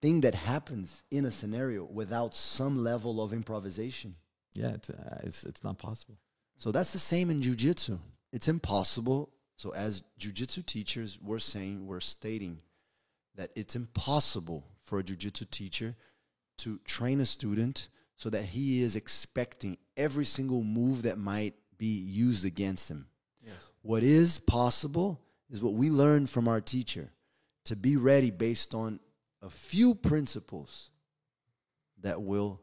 thing 0.02 0.20
that 0.20 0.34
happens 0.34 1.02
in 1.10 1.24
a 1.24 1.30
scenario 1.30 1.84
without 1.84 2.34
some 2.34 2.84
level 2.84 3.22
of 3.22 3.32
improvisation? 3.32 4.14
Yeah, 4.54 4.70
it's, 4.70 4.90
uh, 4.90 5.20
it's, 5.24 5.44
it's 5.44 5.64
not 5.64 5.78
possible. 5.78 6.18
So 6.58 6.70
that's 6.70 6.92
the 6.92 6.98
same 6.98 7.30
in 7.30 7.40
jujitsu. 7.40 7.98
It's 8.32 8.48
impossible. 8.48 9.30
So 9.56 9.70
as 9.70 10.02
jujitsu 10.18 10.64
teachers, 10.64 11.18
we're 11.20 11.38
saying, 11.38 11.86
we're 11.86 12.00
stating 12.00 12.58
that 13.36 13.50
it's 13.56 13.76
impossible 13.76 14.64
for 14.90 14.98
a 14.98 15.04
jujitsu 15.04 15.48
teacher 15.50 15.94
to 16.58 16.78
train 16.84 17.20
a 17.20 17.24
student 17.26 17.88
so 18.16 18.28
that 18.28 18.44
he 18.44 18.82
is 18.82 18.96
expecting 18.96 19.78
every 19.96 20.24
single 20.24 20.62
move 20.64 21.04
that 21.04 21.16
might 21.16 21.54
be 21.78 22.00
used 22.00 22.44
against 22.44 22.90
him. 22.90 23.06
Yes. 23.40 23.54
What 23.82 24.02
is 24.02 24.38
possible 24.38 25.20
is 25.48 25.62
what 25.62 25.74
we 25.74 25.88
learn 25.90 26.26
from 26.26 26.48
our 26.48 26.60
teacher 26.60 27.12
to 27.66 27.76
be 27.76 27.96
ready 27.96 28.30
based 28.30 28.74
on 28.74 28.98
a 29.40 29.48
few 29.48 29.94
principles 29.94 30.90
that 32.02 32.20
will 32.20 32.60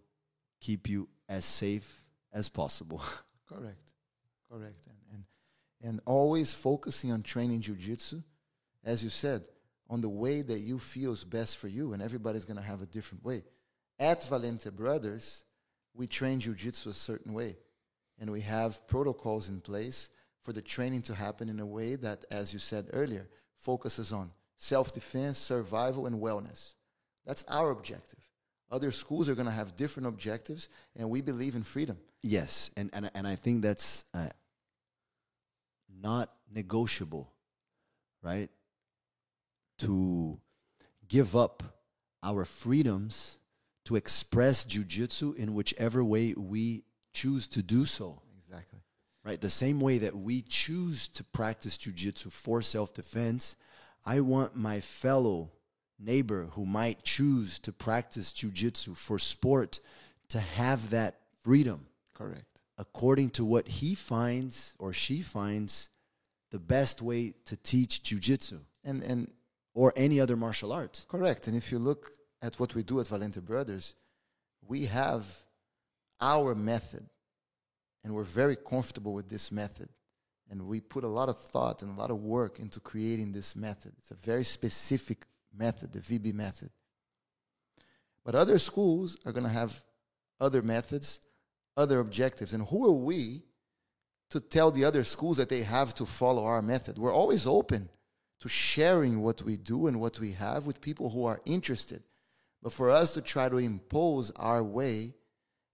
keep 0.60 0.90
you 0.90 1.08
as 1.30 1.46
safe 1.46 2.04
as 2.34 2.50
possible. 2.50 3.02
Correct. 3.50 3.94
Correct. 4.52 4.86
And, 4.86 4.98
and 5.14 5.24
and 5.82 6.02
always 6.06 6.54
focusing 6.54 7.12
on 7.12 7.22
training 7.22 7.62
jujitsu, 7.62 8.22
as 8.84 9.04
you 9.04 9.10
said, 9.10 9.48
on 9.90 10.02
the 10.02 10.10
way 10.10 10.42
that 10.42 10.60
you 10.60 10.80
feel 10.80 11.14
is 11.14 11.24
best 11.24 11.58
for 11.58 11.68
you, 11.68 11.94
and 11.94 12.02
everybody's 12.02 12.46
gonna 12.46 12.62
have 12.62 12.82
a 12.82 12.86
different 12.86 13.24
way. 13.24 13.44
At 14.00 14.22
Valente 14.22 14.72
Brothers, 14.72 15.44
we 15.94 16.08
train 16.08 16.40
jujitsu 16.40 16.88
a 16.88 16.94
certain 16.94 17.34
way, 17.34 17.58
and 18.20 18.30
we 18.30 18.42
have 18.42 18.86
protocols 18.88 19.50
in 19.50 19.62
place 19.62 20.10
for 20.44 20.54
the 20.54 20.62
training 20.62 21.02
to 21.04 21.16
happen 21.16 21.50
in 21.50 21.60
a 21.60 21.66
way 21.66 21.96
that, 21.96 22.26
as 22.32 22.54
you 22.54 22.60
said 22.60 22.90
earlier, 22.94 23.28
focuses 23.58 24.12
on 24.12 24.32
self 24.58 24.94
defense, 24.94 25.38
survival, 25.38 26.06
and 26.06 26.22
wellness. 26.22 26.76
That's 27.26 27.44
our 27.48 27.72
objective. 27.72 28.20
Other 28.72 28.92
schools 28.92 29.30
are 29.30 29.36
going 29.36 29.48
to 29.48 29.52
have 29.52 29.76
different 29.76 30.08
objectives, 30.08 30.70
and 30.96 31.10
we 31.10 31.22
believe 31.22 31.56
in 31.56 31.64
freedom. 31.64 31.98
Yes, 32.22 32.72
and 32.76 32.90
and 32.94 33.10
and 33.14 33.28
I 33.28 33.36
think 33.36 33.62
that's 33.62 34.04
uh, 34.14 34.30
not 36.02 36.32
negotiable, 36.54 37.32
right? 38.22 38.50
To 39.80 40.40
give 41.08 41.36
up 41.36 41.64
our 42.24 42.46
freedoms 42.46 43.38
to 43.86 43.96
express 43.96 44.66
jujitsu 44.66 45.36
in 45.38 45.54
whichever 45.54 46.04
way 46.04 46.34
we 46.36 46.84
choose 47.14 47.48
to 47.48 47.62
do 47.64 47.86
so. 47.86 48.22
Exactly. 48.46 48.80
Right, 49.24 49.40
the 49.40 49.50
same 49.50 49.80
way 49.80 49.98
that 50.00 50.16
we 50.16 50.42
choose 50.42 51.08
to 51.10 51.24
practice 51.24 51.78
jujitsu 51.78 52.32
for 52.32 52.62
self-defense, 52.62 53.56
I 54.06 54.22
want 54.22 54.56
my 54.56 54.80
fellow 54.80 55.52
neighbor 56.00 56.48
who 56.52 56.66
might 56.66 57.04
choose 57.04 57.60
to 57.60 57.72
practice 57.72 58.32
jujitsu 58.32 58.96
for 58.96 59.20
sport 59.20 59.80
to 60.30 60.40
have 60.40 60.92
that 60.92 61.20
freedom 61.44 61.88
Correct. 62.14 62.62
according 62.78 63.32
to 63.32 63.46
what 63.46 63.68
he 63.68 63.96
finds 63.96 64.74
or 64.80 64.94
she 64.94 65.22
finds 65.22 65.90
the 66.52 66.60
best 66.60 67.02
way 67.02 67.34
to 67.46 67.56
teach 67.58 68.04
jujitsu 68.04 68.60
And 68.84 69.02
and 69.04 69.32
or 69.78 69.94
any 69.96 70.20
other 70.20 70.36
martial 70.36 70.74
art. 70.74 71.06
correct. 71.08 71.46
And 71.46 71.56
if 71.56 71.72
you 71.72 71.78
look 71.78 72.12
at 72.42 72.60
what 72.60 72.74
we 72.74 72.82
do 72.82 73.00
at 73.00 73.06
Valente 73.06 73.40
Brothers, 73.40 73.94
we 74.68 74.88
have 74.88 75.24
our 76.20 76.56
method, 76.56 77.06
and 78.04 78.12
we're 78.16 78.24
very 78.24 78.56
comfortable 78.56 79.14
with 79.14 79.30
this 79.30 79.52
method. 79.52 79.90
And 80.50 80.66
we 80.66 80.82
put 80.82 81.04
a 81.04 81.08
lot 81.08 81.30
of 81.30 81.38
thought 81.38 81.84
and 81.84 81.96
a 81.96 82.02
lot 82.02 82.10
of 82.10 82.24
work 82.24 82.58
into 82.58 82.80
creating 82.80 83.34
this 83.34 83.56
method. 83.56 83.94
It's 84.00 84.10
a 84.10 84.16
very 84.16 84.44
specific 84.44 85.28
method, 85.56 85.92
the 85.92 86.00
VB 86.00 86.34
method. 86.34 86.72
But 88.26 88.34
other 88.34 88.58
schools 88.58 89.16
are 89.28 89.32
going 89.32 89.44
to 89.44 89.60
have 89.62 89.84
other 90.40 90.64
methods, 90.64 91.20
other 91.76 92.00
objectives. 92.00 92.52
And 92.52 92.66
who 92.66 92.88
are 92.88 93.06
we 93.06 93.44
to 94.32 94.40
tell 94.40 94.72
the 94.72 94.86
other 94.86 95.04
schools 95.04 95.38
that 95.38 95.50
they 95.50 95.62
have 95.62 95.94
to 95.96 96.06
follow 96.08 96.46
our 96.46 96.64
method? 96.64 96.98
We're 96.98 97.14
always 97.14 97.46
open 97.46 97.90
to 98.40 98.48
sharing 98.48 99.22
what 99.22 99.42
we 99.42 99.58
do 99.58 99.88
and 99.88 100.00
what 100.00 100.20
we 100.20 100.32
have 100.34 100.68
with 100.68 100.82
people 100.82 101.10
who 101.10 101.26
are 101.26 101.42
interested. 101.46 102.04
But 102.62 102.74
for 102.74 102.90
us 102.90 103.14
to 103.14 103.22
try 103.22 103.50
to 103.50 103.58
impose 103.58 104.32
our 104.36 104.64
way 104.64 105.14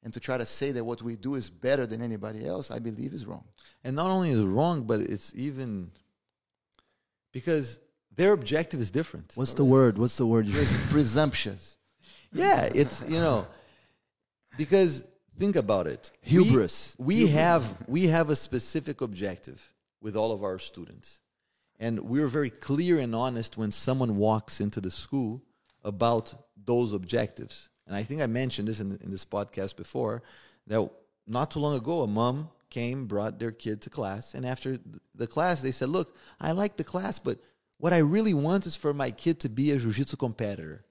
and 0.03 0.13
to 0.13 0.19
try 0.19 0.37
to 0.37 0.45
say 0.45 0.71
that 0.71 0.83
what 0.83 1.01
we 1.01 1.15
do 1.15 1.35
is 1.35 1.49
better 1.49 1.85
than 1.85 2.01
anybody 2.01 2.45
else, 2.45 2.71
I 2.71 2.79
believe 2.79 3.13
is 3.13 3.25
wrong. 3.25 3.45
And 3.83 3.95
not 3.95 4.09
only 4.09 4.31
is 4.31 4.39
it 4.39 4.47
wrong, 4.47 4.83
but 4.83 4.99
it's 4.99 5.33
even 5.35 5.91
because 7.31 7.79
their 8.15 8.33
objective 8.33 8.79
is 8.79 8.91
different. 8.91 9.31
What's 9.35 9.53
the 9.53 9.65
word? 9.65 9.97
What's 9.97 10.17
the 10.17 10.27
word? 10.27 10.45
You 10.45 10.53
Pres- 10.53 10.91
presumptuous. 10.91 11.77
Yeah, 12.31 12.69
it's 12.73 13.03
you 13.07 13.19
know 13.19 13.47
because 14.57 15.03
think 15.37 15.55
about 15.55 15.87
it. 15.87 16.11
We- 16.25 16.43
Hubris. 16.43 16.95
We, 16.97 17.27
have 17.27 17.87
we 17.87 18.07
have 18.07 18.29
a 18.29 18.35
specific 18.35 19.01
objective 19.01 19.73
with 20.01 20.15
all 20.15 20.31
of 20.31 20.43
our 20.43 20.59
students. 20.59 21.21
And 21.79 22.01
we're 22.01 22.27
very 22.27 22.49
clear 22.49 22.99
and 22.99 23.15
honest 23.15 23.57
when 23.57 23.71
someone 23.71 24.17
walks 24.17 24.61
into 24.61 24.79
the 24.79 24.91
school 24.91 25.43
about 25.83 26.33
those 26.65 26.93
objectives. 26.93 27.69
And 27.87 27.95
I 27.95 28.03
think 28.03 28.21
I 28.21 28.27
mentioned 28.27 28.67
this 28.67 28.79
in, 28.79 28.97
in 29.03 29.11
this 29.11 29.25
podcast 29.25 29.75
before 29.75 30.23
that 30.67 30.89
not 31.27 31.51
too 31.51 31.59
long 31.59 31.75
ago, 31.75 32.01
a 32.01 32.07
mom 32.07 32.49
came, 32.69 33.05
brought 33.05 33.39
their 33.39 33.51
kid 33.51 33.81
to 33.81 33.89
class, 33.89 34.33
and 34.33 34.45
after 34.45 34.79
the 35.13 35.27
class, 35.27 35.61
they 35.61 35.71
said, 35.71 35.89
Look, 35.89 36.15
I 36.39 36.51
like 36.51 36.77
the 36.77 36.83
class, 36.83 37.19
but 37.19 37.37
what 37.77 37.93
I 37.93 37.99
really 37.99 38.33
want 38.33 38.65
is 38.65 38.75
for 38.75 38.93
my 38.93 39.11
kid 39.11 39.41
to 39.41 39.49
be 39.49 39.71
a 39.71 39.77
jiu 39.77 39.91
jitsu 39.91 40.15
competitor. 40.15 40.85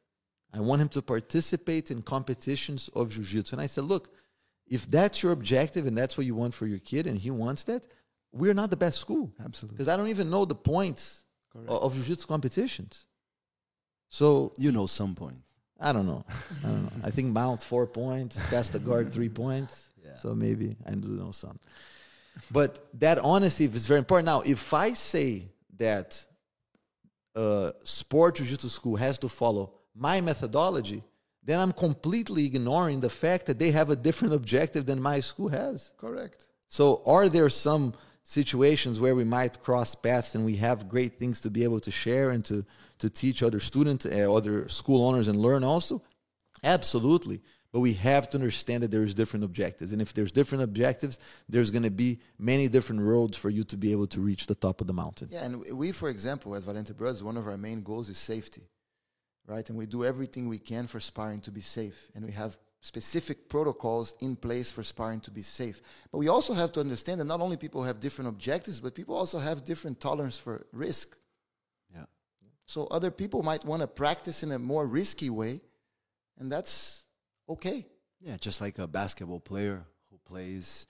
I 0.55 0.61
want 0.61 0.83
him 0.83 0.89
to 0.91 1.03
participate 1.03 1.91
in 1.91 2.03
competitions 2.03 2.91
of 2.95 3.11
jiu-jitsu. 3.11 3.55
And 3.55 3.63
I 3.63 3.67
said, 3.67 3.85
look, 3.85 4.13
if 4.67 4.91
that's 4.91 5.23
your 5.23 5.33
objective 5.33 5.87
and 5.87 5.97
that's 5.97 6.17
what 6.17 6.27
you 6.27 6.35
want 6.35 6.55
for 6.55 6.67
your 6.67 6.79
kid 6.79 7.07
and 7.07 7.19
he 7.19 7.31
wants 7.31 7.65
that, 7.65 7.87
we're 8.33 8.55
not 8.55 8.71
the 8.71 8.77
best 8.77 8.99
school. 8.99 9.33
Absolutely. 9.45 9.77
Because 9.77 9.89
I 9.89 9.97
don't 9.97 10.09
even 10.09 10.31
know 10.31 10.45
the 10.45 10.55
points 10.55 11.25
Correct. 11.53 11.69
o- 11.71 11.79
of 11.79 11.95
jiu-jitsu 11.95 12.27
competitions. 12.27 13.07
So 14.09 14.53
you 14.59 14.73
know 14.73 14.87
some 14.87 15.15
points. 15.15 15.47
I 15.81 15.93
don't 15.93 16.07
know. 16.07 16.25
I 16.65 16.69
don't 16.69 16.83
know. 16.85 16.93
I 17.03 17.11
think 17.11 17.33
Mount 17.33 17.63
four 17.63 17.87
points, 17.87 18.41
past 18.51 18.73
the 18.73 18.79
guard 18.79 19.13
three 19.13 19.29
points. 19.29 19.89
Yeah. 20.05 20.17
So 20.19 20.35
maybe 20.35 20.77
I 20.87 20.93
do 20.93 21.09
know 21.09 21.33
some. 21.33 21.59
But 22.51 22.87
that 23.01 23.19
honesty 23.19 23.65
is 23.65 23.87
very 23.87 23.99
important. 23.99 24.27
Now, 24.27 24.43
if 24.43 24.73
I 24.73 24.93
say 24.95 25.49
that 25.79 26.25
uh, 27.35 27.73
sport 27.85 28.37
jiu-jitsu 28.37 28.69
school 28.69 28.97
has 28.97 29.19
to 29.19 29.29
follow 29.29 29.75
my 29.95 30.21
methodology, 30.21 31.03
then 31.43 31.59
I'm 31.59 31.73
completely 31.73 32.47
ignoring 32.47 33.01
the 33.01 33.11
fact 33.11 33.47
that 33.47 33.59
they 33.59 33.73
have 33.73 33.91
a 33.91 33.97
different 33.97 34.35
objective 34.35 34.87
than 34.87 35.03
my 35.03 35.21
school 35.21 35.49
has. 35.49 35.93
Correct. 35.99 36.47
So, 36.69 37.03
are 37.05 37.29
there 37.29 37.51
some 37.51 37.95
situations 38.23 39.01
where 39.01 39.15
we 39.15 39.25
might 39.25 39.63
cross 39.63 39.95
paths 39.95 40.35
and 40.35 40.45
we 40.45 40.57
have 40.57 40.89
great 40.89 41.19
things 41.19 41.41
to 41.41 41.51
be 41.51 41.65
able 41.65 41.81
to 41.81 41.91
share 41.91 42.31
and 42.31 42.45
to, 42.45 42.65
to 42.99 43.11
teach 43.11 43.43
other 43.43 43.61
students, 43.61 44.07
uh, 44.07 44.33
other 44.33 44.69
school 44.69 45.05
owners, 45.07 45.29
and 45.29 45.39
learn 45.39 45.65
also? 45.65 46.03
Absolutely. 46.63 47.41
But 47.73 47.81
we 47.81 47.95
have 47.95 48.29
to 48.31 48.37
understand 48.37 48.83
that 48.83 48.91
there's 48.91 49.15
different 49.15 49.45
objectives. 49.45 49.93
And 49.93 50.03
if 50.03 50.13
there's 50.13 50.31
different 50.31 50.63
objectives, 50.63 51.19
there's 51.49 51.71
going 51.71 51.85
to 51.85 51.91
be 51.91 52.21
many 52.39 52.69
different 52.69 53.01
roads 53.01 53.37
for 53.37 53.49
you 53.49 53.65
to 53.65 53.77
be 53.79 53.93
able 53.93 54.07
to 54.09 54.21
reach 54.21 54.47
the 54.47 54.55
top 54.55 54.83
of 54.83 54.87
the 54.87 54.93
mountain. 54.93 55.29
Yeah, 55.31 55.45
and 55.45 55.65
we, 55.75 55.91
for 55.91 56.11
example, 56.11 56.55
at 56.55 56.63
Valente 56.63 56.95
Brothers, 56.95 57.23
one 57.23 57.39
of 57.39 57.49
our 57.49 57.57
main 57.57 57.83
goals 57.83 58.11
is 58.11 58.19
safety, 58.19 58.69
right? 59.47 59.67
And 59.71 59.79
we 59.79 59.87
do 59.87 60.05
everything 60.05 60.49
we 60.49 60.59
can 60.59 60.87
for 60.87 61.01
sparring 61.01 61.41
to 61.41 61.51
be 61.51 61.63
safe. 61.63 62.11
And 62.15 62.27
we 62.27 62.33
have 62.33 62.59
specific 62.83 63.49
protocols 63.49 64.13
in 64.21 64.35
place 64.37 64.71
for 64.71 64.83
sparring 64.83 65.21
to 65.21 65.31
be 65.31 65.43
safe. 65.43 65.81
But 66.11 66.19
we 66.19 66.29
also 66.29 66.53
have 66.53 66.73
to 66.73 66.81
understand 66.81 67.21
that 67.21 67.27
not 67.27 67.41
only 67.41 67.57
people 67.57 67.85
have 67.85 68.01
different 68.01 68.29
objectives, 68.29 68.81
but 68.81 68.95
people 68.95 69.17
also 69.17 69.39
have 69.39 69.65
different 69.65 70.01
tolerance 70.01 70.37
for 70.37 70.67
risk. 70.73 71.17
Yeah. 71.95 72.05
So 72.67 72.89
other 72.89 73.13
people 73.13 73.43
might 73.43 73.65
want 73.65 73.83
to 73.83 73.87
practice 73.87 74.43
in 74.43 74.51
a 74.51 74.59
more 74.59 74.85
risky 74.85 75.31
way, 75.31 75.61
and 76.39 76.51
that's 76.51 77.05
okay. 77.49 77.87
Yeah, 78.21 78.37
just 78.37 78.61
like 78.61 78.79
a 78.79 78.89
basketball 78.89 79.41
player 79.41 79.85
who 80.11 80.19
plays 80.25 80.89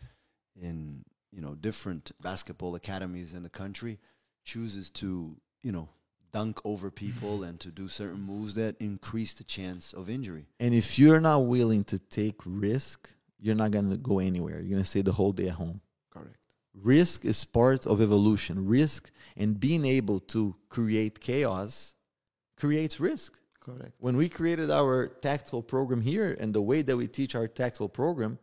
in 0.60 1.04
you 1.30 1.42
know 1.42 1.54
different 1.54 2.12
basketball 2.20 2.74
academies 2.74 3.34
in 3.34 3.42
the 3.42 3.50
country 3.50 3.98
chooses 4.44 4.88
to 4.90 5.36
you 5.62 5.72
know 5.72 5.90
dunk 6.32 6.60
over 6.64 6.90
people 6.90 7.42
and 7.42 7.60
to 7.60 7.68
do 7.68 7.88
certain 7.88 8.20
moves 8.20 8.54
that 8.54 8.80
increase 8.80 9.34
the 9.34 9.44
chance 9.44 9.92
of 9.92 10.08
injury. 10.08 10.46
And 10.58 10.74
if 10.74 10.98
you're 10.98 11.20
not 11.20 11.40
willing 11.40 11.84
to 11.84 11.98
take 11.98 12.36
risk, 12.44 13.10
you're 13.38 13.54
not 13.54 13.70
going 13.70 13.90
to 13.90 13.96
go 13.96 14.18
anywhere. 14.18 14.60
You're 14.60 14.70
going 14.70 14.82
to 14.82 14.88
stay 14.88 15.02
the 15.02 15.12
whole 15.12 15.32
day 15.32 15.48
at 15.48 15.54
home. 15.54 15.80
Correct. 16.10 16.36
Risk 16.74 17.24
is 17.24 17.44
part 17.44 17.86
of 17.86 18.00
evolution. 18.00 18.66
Risk 18.66 19.10
and 19.36 19.58
being 19.58 19.84
able 19.84 20.20
to 20.20 20.56
create 20.68 21.20
chaos 21.20 21.94
creates 22.56 22.98
risk. 22.98 23.38
Correct. 23.60 23.92
When 23.98 24.16
we 24.16 24.28
created 24.28 24.70
our 24.70 25.08
tactical 25.08 25.62
program 25.62 26.00
here 26.00 26.36
and 26.40 26.52
the 26.54 26.62
way 26.62 26.82
that 26.82 26.96
we 26.96 27.06
teach 27.06 27.34
our 27.34 27.46
tactical 27.46 27.88
program 27.88 28.38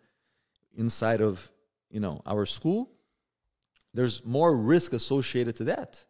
inside 0.78 1.22
of, 1.22 1.52
you 1.90 2.00
know, 2.00 2.22
our 2.26 2.46
school, 2.46 2.92
there's 3.94 4.24
more 4.24 4.56
risk 4.56 4.94
associated 4.94 5.56
to 5.58 5.64
that. 5.66 6.06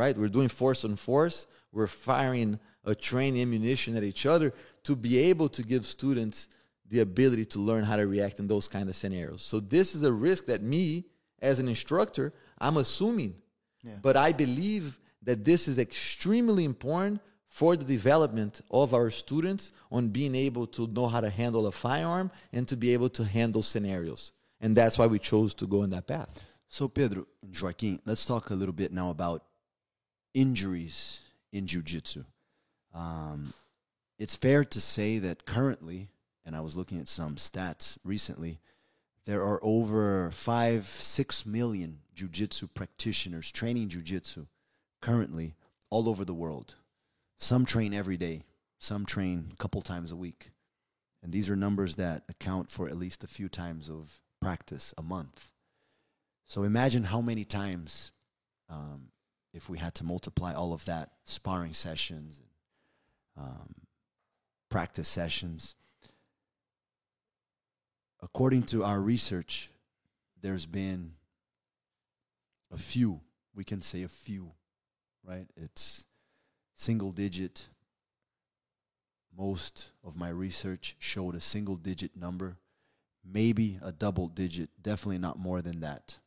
Right? 0.00 0.16
We're 0.16 0.28
doing 0.38 0.48
force 0.48 0.82
on 0.86 0.96
force. 0.96 1.46
We're 1.72 1.86
firing 1.86 2.58
a 2.84 2.94
trained 2.94 3.36
ammunition 3.36 3.96
at 3.98 4.02
each 4.02 4.24
other 4.24 4.54
to 4.84 4.96
be 4.96 5.18
able 5.30 5.50
to 5.50 5.62
give 5.62 5.84
students 5.84 6.48
the 6.88 7.00
ability 7.00 7.44
to 7.44 7.58
learn 7.58 7.84
how 7.84 7.96
to 7.96 8.06
react 8.06 8.40
in 8.40 8.46
those 8.46 8.66
kind 8.66 8.88
of 8.88 8.94
scenarios. 8.94 9.42
So 9.42 9.60
this 9.60 9.94
is 9.94 10.02
a 10.02 10.12
risk 10.28 10.46
that 10.46 10.62
me 10.62 11.04
as 11.42 11.58
an 11.58 11.68
instructor, 11.68 12.32
I'm 12.58 12.78
assuming. 12.78 13.34
Yeah. 13.82 13.98
But 14.00 14.16
I 14.16 14.32
believe 14.32 14.98
that 15.22 15.44
this 15.44 15.68
is 15.68 15.78
extremely 15.78 16.64
important 16.64 17.20
for 17.46 17.76
the 17.76 17.84
development 17.84 18.62
of 18.70 18.94
our 18.94 19.10
students 19.10 19.72
on 19.92 20.08
being 20.08 20.34
able 20.34 20.66
to 20.68 20.86
know 20.86 21.08
how 21.08 21.20
to 21.20 21.28
handle 21.28 21.66
a 21.66 21.72
firearm 21.72 22.30
and 22.54 22.66
to 22.68 22.76
be 22.76 22.94
able 22.94 23.10
to 23.10 23.24
handle 23.24 23.62
scenarios. 23.62 24.32
And 24.62 24.74
that's 24.74 24.96
why 24.98 25.06
we 25.06 25.18
chose 25.18 25.52
to 25.54 25.66
go 25.66 25.82
in 25.82 25.90
that 25.90 26.06
path. 26.06 26.32
So 26.68 26.88
Pedro 26.88 27.26
Joaquim, 27.42 28.00
let's 28.06 28.24
talk 28.24 28.48
a 28.50 28.54
little 28.54 28.72
bit 28.72 28.92
now 28.92 29.10
about 29.10 29.44
injuries 30.34 31.20
in 31.52 31.66
jiu-jitsu. 31.66 32.24
Um, 32.94 33.54
it's 34.18 34.36
fair 34.36 34.64
to 34.64 34.80
say 34.80 35.18
that 35.18 35.46
currently, 35.46 36.08
and 36.44 36.54
I 36.54 36.60
was 36.60 36.76
looking 36.76 37.00
at 37.00 37.08
some 37.08 37.36
stats 37.36 37.98
recently, 38.04 38.60
there 39.26 39.42
are 39.42 39.60
over 39.62 40.30
five, 40.30 40.86
six 40.86 41.46
million 41.46 42.00
jiu-jitsu 42.14 42.68
practitioners 42.68 43.50
training 43.50 43.88
jiu-jitsu 43.88 44.46
currently 45.00 45.54
all 45.88 46.08
over 46.08 46.24
the 46.24 46.34
world. 46.34 46.74
Some 47.38 47.64
train 47.64 47.94
every 47.94 48.16
day, 48.16 48.44
some 48.78 49.06
train 49.06 49.50
a 49.52 49.56
couple 49.56 49.82
times 49.82 50.12
a 50.12 50.16
week. 50.16 50.50
And 51.22 51.32
these 51.32 51.50
are 51.50 51.56
numbers 51.56 51.96
that 51.96 52.24
account 52.28 52.70
for 52.70 52.88
at 52.88 52.96
least 52.96 53.22
a 53.24 53.28
few 53.28 53.48
times 53.48 53.88
of 53.90 54.20
practice 54.40 54.94
a 54.96 55.02
month. 55.02 55.50
So 56.46 56.62
imagine 56.62 57.04
how 57.04 57.20
many 57.20 57.44
times, 57.44 58.10
um, 58.68 59.08
if 59.52 59.68
we 59.68 59.78
had 59.78 59.94
to 59.96 60.04
multiply 60.04 60.54
all 60.54 60.72
of 60.72 60.84
that 60.84 61.10
sparring 61.24 61.72
sessions, 61.72 62.42
um, 63.36 63.74
practice 64.68 65.08
sessions. 65.08 65.74
According 68.22 68.64
to 68.64 68.84
our 68.84 69.00
research, 69.00 69.70
there's 70.40 70.66
been 70.66 71.12
a 72.72 72.76
few, 72.76 73.20
we 73.54 73.64
can 73.64 73.80
say 73.80 74.02
a 74.02 74.08
few, 74.08 74.52
right? 75.24 75.46
It's 75.56 76.06
single 76.74 77.10
digit. 77.10 77.68
Most 79.36 79.90
of 80.04 80.16
my 80.16 80.28
research 80.28 80.96
showed 80.98 81.34
a 81.34 81.40
single 81.40 81.76
digit 81.76 82.16
number, 82.16 82.58
maybe 83.24 83.78
a 83.82 83.92
double 83.92 84.28
digit, 84.28 84.70
definitely 84.80 85.18
not 85.18 85.38
more 85.38 85.62
than 85.62 85.80
that, 85.80 86.18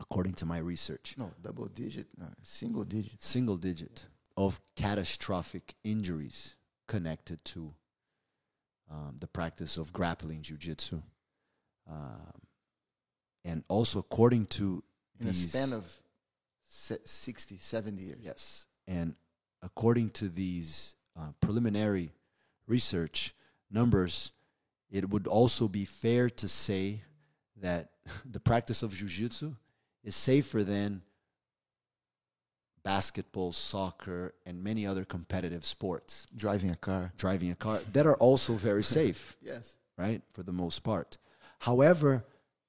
according 0.00 0.34
to 0.34 0.46
my 0.46 0.58
research. 0.58 1.14
No, 1.16 1.32
double 1.42 1.66
digit, 1.66 2.06
no, 2.18 2.26
single 2.42 2.84
digit. 2.84 3.22
Single 3.22 3.56
digit 3.56 4.06
of 4.36 4.60
catastrophic 4.76 5.74
injuries 5.84 6.56
connected 6.86 7.44
to 7.44 7.74
um, 8.90 9.16
the 9.20 9.26
practice 9.26 9.76
of 9.76 9.92
grappling 9.92 10.42
jiu-jitsu. 10.42 11.02
Um, 11.90 12.40
and 13.44 13.64
also 13.68 13.98
according 14.00 14.46
to 14.46 14.82
In 15.20 15.28
a 15.28 15.32
span 15.32 15.72
of 15.72 16.00
se- 16.66 16.98
60, 17.04 17.58
70 17.58 18.02
years. 18.02 18.18
Yes. 18.20 18.66
And 18.86 19.14
according 19.62 20.10
to 20.10 20.28
these 20.28 20.94
uh, 21.18 21.32
preliminary 21.40 22.12
research 22.66 23.34
numbers, 23.70 24.32
it 24.90 25.08
would 25.08 25.26
also 25.26 25.68
be 25.68 25.84
fair 25.84 26.28
to 26.30 26.48
say 26.48 27.02
that 27.56 27.90
the 28.24 28.40
practice 28.40 28.82
of 28.82 28.92
jiu-jitsu 28.92 29.54
is 30.06 30.14
safer 30.16 30.64
than 30.64 31.02
basketball, 32.82 33.52
soccer, 33.52 34.34
and 34.46 34.62
many 34.62 34.86
other 34.86 35.04
competitive 35.04 35.64
sports. 35.64 36.26
Driving 36.34 36.70
a 36.70 36.76
car. 36.76 37.12
Driving 37.16 37.50
a 37.50 37.54
car 37.56 37.80
that 37.92 38.06
are 38.06 38.16
also 38.16 38.54
very 38.54 38.84
safe, 38.98 39.36
Yes. 39.42 39.76
right? 39.98 40.22
For 40.32 40.42
the 40.42 40.52
most 40.52 40.84
part. 40.84 41.18
However, 41.60 42.24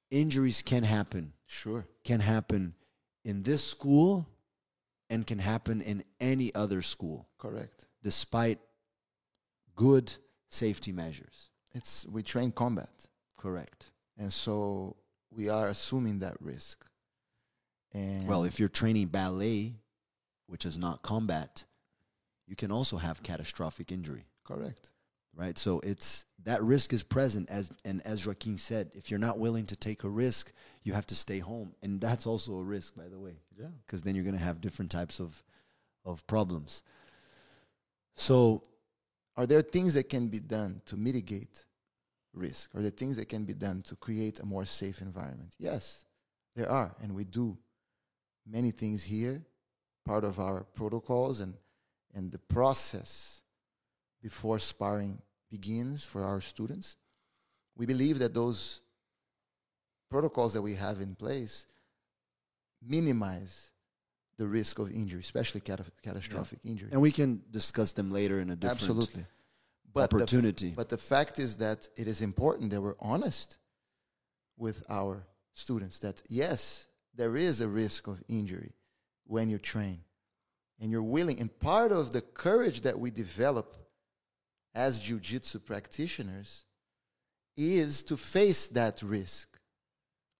injuries 0.10 0.62
can 0.62 0.84
happen 0.84 1.34
Sure. 1.45 1.86
can 2.04 2.19
happen 2.21 2.73
in 3.23 3.43
this 3.43 3.63
school 3.63 4.26
and 5.10 5.26
can 5.28 5.39
happen 5.39 5.82
in 5.82 6.04
any 6.19 6.54
other 6.56 6.82
school 6.82 7.28
Correct. 7.38 7.86
despite 8.04 8.60
good 9.76 10.13
safety 10.50 10.91
measures 10.93 11.50
It's 11.73 12.06
we 12.08 12.23
train 12.23 12.52
combat. 12.52 13.08
correct 13.38 13.88
And 14.17 14.32
so 14.34 14.95
we 15.30 15.50
are 15.50 15.67
assuming 15.67 16.19
that 16.19 16.36
risk. 16.41 16.86
And 17.97 18.27
well 18.27 18.43
if 18.49 18.60
you're 18.60 18.69
training 18.81 19.07
ballet 19.07 19.73
which 20.51 20.65
is 20.65 20.77
not 20.77 21.01
combat 21.01 21.65
you 22.49 22.55
can 22.55 22.71
also 22.71 22.97
have 22.97 23.23
catastrophic 23.23 23.91
injury 23.91 24.25
correct. 24.43 24.91
right 25.36 25.57
so 25.57 25.79
it's 25.91 26.25
that 26.43 26.60
risk 26.63 26.93
is 26.93 27.03
present 27.03 27.49
as 27.49 27.71
and 27.83 28.01
as 28.05 28.25
Joaquim 28.25 28.57
said 28.57 28.91
if 28.93 29.10
you're 29.10 29.25
not 29.27 29.38
willing 29.39 29.65
to 29.67 29.75
take 29.75 30.03
a 30.03 30.10
risk 30.10 30.51
you 30.83 30.93
have 30.93 31.07
to 31.07 31.15
stay 31.15 31.39
home 31.39 31.69
and 31.81 31.99
that's 31.99 32.25
also 32.27 32.51
a 32.57 32.63
risk 32.63 32.95
by 32.95 33.07
the 33.13 33.19
way 33.25 33.36
Yeah. 33.62 33.71
because 33.86 34.01
then 34.03 34.13
you're 34.15 34.23
going 34.29 34.38
to 34.41 34.43
have 34.49 34.62
different 34.62 34.91
types 34.91 35.19
of 35.19 35.43
of 36.05 36.25
problems 36.27 36.83
so 38.15 38.63
Are 39.38 39.45
there 39.45 39.62
things 39.62 39.93
that 39.93 40.10
can 40.10 40.29
be 40.29 40.39
done 40.39 40.81
to 40.89 40.95
mitigate 40.97 41.65
risk? 42.33 42.73
Are 42.75 42.81
there 42.81 42.95
things 43.01 43.15
that 43.17 43.29
can 43.29 43.43
be 43.45 43.53
done 43.53 43.81
to 43.83 43.95
create 43.95 44.39
a 44.39 44.45
more 44.45 44.65
safe 44.65 44.99
environment? 45.01 45.51
Yes, 45.60 46.05
there 46.55 46.69
are. 46.71 46.95
And 47.01 47.13
we 47.13 47.23
do 47.23 47.55
many 48.49 48.71
things 48.71 49.03
here, 49.03 49.43
part 50.05 50.23
of 50.23 50.39
our 50.39 50.63
protocols 50.63 51.39
and, 51.39 51.53
and 52.13 52.31
the 52.31 52.38
process 52.39 53.41
before 54.21 54.60
sparring 54.60 55.21
begins 55.49 56.05
for 56.05 56.23
our 56.23 56.41
students. 56.41 56.95
We 57.75 57.86
believe 57.86 58.19
that 58.19 58.33
those 58.33 58.81
protocols 60.10 60.53
that 60.53 60.62
we 60.62 60.75
have 60.75 61.01
in 61.01 61.15
place 61.15 61.67
minimize 62.86 63.71
the 64.38 64.47
risk 64.47 64.79
of 64.79 64.91
injury, 64.91 65.19
especially 65.19 65.62
cata- 65.62 65.86
catastrophic 66.01 66.60
injury. 66.63 66.89
and 66.91 67.01
we 67.01 67.12
can 67.12 67.41
discuss 67.51 67.91
them 67.91 68.12
later 68.12 68.39
in 68.39 68.49
a 68.51 68.55
different 68.55 68.79
Absolutely. 68.81 69.25
But 69.93 70.10
the 70.12 70.17
f- 70.17 70.21
opportunity. 70.21 70.73
but 70.75 70.89
the 70.89 70.97
fact 70.97 71.39
is 71.39 71.57
that 71.57 71.88
it 71.95 72.07
is 72.07 72.21
important 72.21 72.71
that 72.71 72.81
we're 72.81 72.95
honest 72.99 73.57
with 74.57 74.83
our 74.89 75.25
students 75.53 75.99
that 75.99 76.21
yes, 76.29 76.87
there 77.17 77.36
is 77.36 77.60
a 77.60 77.67
risk 77.67 78.08
of 78.08 78.23
injury 78.30 78.73
when 79.25 79.49
you 79.49 79.58
train. 79.58 79.99
And 80.80 80.91
you're 80.91 81.03
willing, 81.03 81.39
and 81.39 81.60
part 81.60 81.91
of 81.91 82.12
the 82.12 82.21
courage 82.21 82.82
that 82.82 82.99
we 82.99 83.10
develop 83.10 83.75
as 84.75 84.99
jiu-jitsu 84.99 85.60
practitioners 85.60 86.65
is 87.58 88.03
to 88.03 88.15
face 88.15 88.67
that 88.67 89.01
risk, 89.01 89.60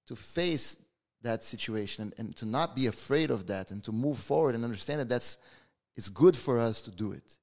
to 0.05 0.15
face 0.15 0.77
that 1.23 1.43
situation 1.43 2.03
and, 2.03 2.13
and 2.19 2.35
to 2.35 2.45
not 2.45 2.75
be 2.75 2.85
afraid 2.85 3.31
of 3.31 3.47
that 3.47 3.71
and 3.71 3.83
to 3.83 3.91
move 3.91 4.19
forward 4.19 4.53
and 4.53 4.63
understand 4.63 4.99
that 4.99 5.09
that's 5.09 5.37
it's 5.95 6.09
good 6.09 6.37
for 6.37 6.59
us 6.59 6.81
to 6.83 6.91
do 6.91 7.11
it 7.11 7.37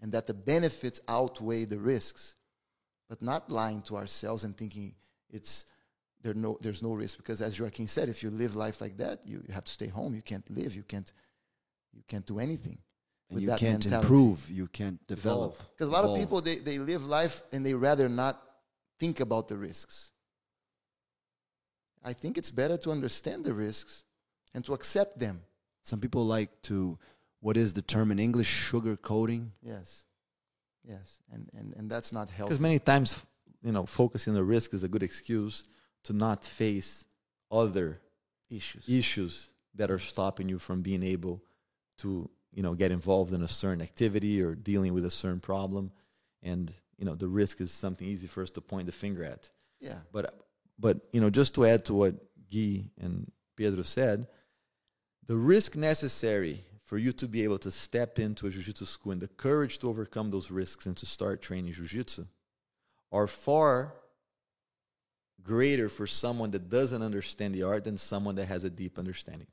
and 0.00 0.10
that 0.10 0.26
the 0.26 0.34
benefits 0.34 1.00
outweigh 1.08 1.64
the 1.64 1.78
risks, 1.78 2.34
but 3.08 3.22
not 3.22 3.50
lying 3.50 3.82
to 3.82 3.96
ourselves 3.96 4.42
and 4.42 4.56
thinking 4.56 4.94
it's 5.30 5.64
there 6.22 6.34
no 6.34 6.58
there's 6.60 6.82
no 6.82 6.92
risk 6.92 7.16
because 7.16 7.40
as 7.40 7.60
Joaquim 7.60 7.86
said, 7.86 8.08
if 8.08 8.22
you 8.22 8.30
live 8.30 8.56
life 8.56 8.80
like 8.80 8.96
that, 8.98 9.26
you, 9.26 9.42
you 9.46 9.54
have 9.54 9.64
to 9.64 9.72
stay 9.72 9.88
home. 9.88 10.14
You 10.14 10.22
can't 10.22 10.48
live. 10.50 10.74
You 10.74 10.82
can't 10.82 11.12
you 11.92 12.02
can't 12.06 12.26
do 12.26 12.38
anything. 12.38 12.78
and 13.30 13.40
you 13.40 13.48
can't 13.48 13.84
mentality. 13.84 14.06
improve, 14.06 14.50
you 14.50 14.66
can't 14.68 15.06
develop. 15.06 15.58
Because 15.70 15.88
a 15.88 15.90
lot 15.90 16.04
of 16.04 16.16
people 16.16 16.40
they, 16.40 16.56
they 16.56 16.78
live 16.78 17.06
life 17.06 17.42
and 17.52 17.64
they 17.64 17.74
rather 17.74 18.08
not 18.08 18.42
think 18.98 19.20
about 19.20 19.48
the 19.48 19.56
risks. 19.56 20.10
I 22.04 22.12
think 22.12 22.38
it's 22.38 22.50
better 22.50 22.76
to 22.78 22.90
understand 22.90 23.44
the 23.44 23.52
risks 23.52 24.04
and 24.54 24.64
to 24.64 24.72
accept 24.72 25.18
them. 25.18 25.42
Some 25.82 26.00
people 26.00 26.24
like 26.24 26.50
to, 26.62 26.98
what 27.40 27.56
is 27.56 27.72
the 27.72 27.82
term 27.82 28.10
in 28.10 28.18
English, 28.18 28.48
sugar 28.48 28.96
coating. 28.96 29.52
Yes. 29.62 30.06
Yes. 30.84 31.18
And 31.32 31.48
and, 31.58 31.74
and 31.76 31.90
that's 31.90 32.12
not 32.12 32.30
healthy. 32.30 32.50
Because 32.50 32.60
many 32.60 32.78
times, 32.78 33.22
you 33.62 33.72
know, 33.72 33.84
focusing 33.84 34.32
on 34.32 34.36
the 34.36 34.44
risk 34.44 34.72
is 34.72 34.82
a 34.84 34.88
good 34.88 35.02
excuse 35.02 35.64
to 36.04 36.12
not 36.12 36.44
face 36.44 37.04
other 37.50 38.00
issues. 38.50 38.88
issues 38.88 39.48
that 39.74 39.90
are 39.90 39.98
stopping 39.98 40.48
you 40.48 40.58
from 40.58 40.82
being 40.82 41.02
able 41.02 41.42
to, 41.98 42.28
you 42.52 42.62
know, 42.62 42.74
get 42.74 42.90
involved 42.90 43.32
in 43.32 43.42
a 43.42 43.48
certain 43.48 43.82
activity 43.82 44.42
or 44.42 44.54
dealing 44.54 44.94
with 44.94 45.04
a 45.04 45.10
certain 45.10 45.40
problem. 45.40 45.90
And, 46.42 46.72
you 46.98 47.04
know, 47.04 47.14
the 47.14 47.28
risk 47.28 47.60
is 47.60 47.70
something 47.70 48.06
easy 48.06 48.26
for 48.26 48.42
us 48.42 48.50
to 48.50 48.60
point 48.60 48.86
the 48.86 48.92
finger 48.92 49.24
at. 49.24 49.50
Yeah. 49.80 49.98
But 50.12 50.34
but 50.78 51.06
you 51.12 51.20
know, 51.20 51.30
just 51.30 51.54
to 51.56 51.64
add 51.64 51.84
to 51.86 51.94
what 51.94 52.14
Gui 52.50 52.90
and 53.00 53.30
Pedro 53.56 53.82
said, 53.82 54.26
the 55.26 55.36
risk 55.36 55.76
necessary 55.76 56.64
for 56.84 56.96
you 56.96 57.12
to 57.12 57.28
be 57.28 57.44
able 57.44 57.58
to 57.58 57.70
step 57.70 58.18
into 58.18 58.46
a 58.46 58.50
jiu-jitsu 58.50 58.86
school 58.86 59.12
and 59.12 59.20
the 59.20 59.28
courage 59.28 59.78
to 59.80 59.88
overcome 59.88 60.30
those 60.30 60.50
risks 60.50 60.86
and 60.86 60.96
to 60.96 61.04
start 61.04 61.42
training 61.42 61.72
jiu-jitsu 61.72 62.24
are 63.12 63.26
far 63.26 63.94
greater 65.42 65.88
for 65.88 66.06
someone 66.06 66.50
that 66.50 66.68
doesn't 66.68 67.02
understand 67.02 67.54
the 67.54 67.62
art 67.62 67.84
than 67.84 67.96
someone 67.96 68.34
that 68.36 68.46
has 68.46 68.64
a 68.64 68.70
deep 68.70 68.98
understanding. 68.98 69.46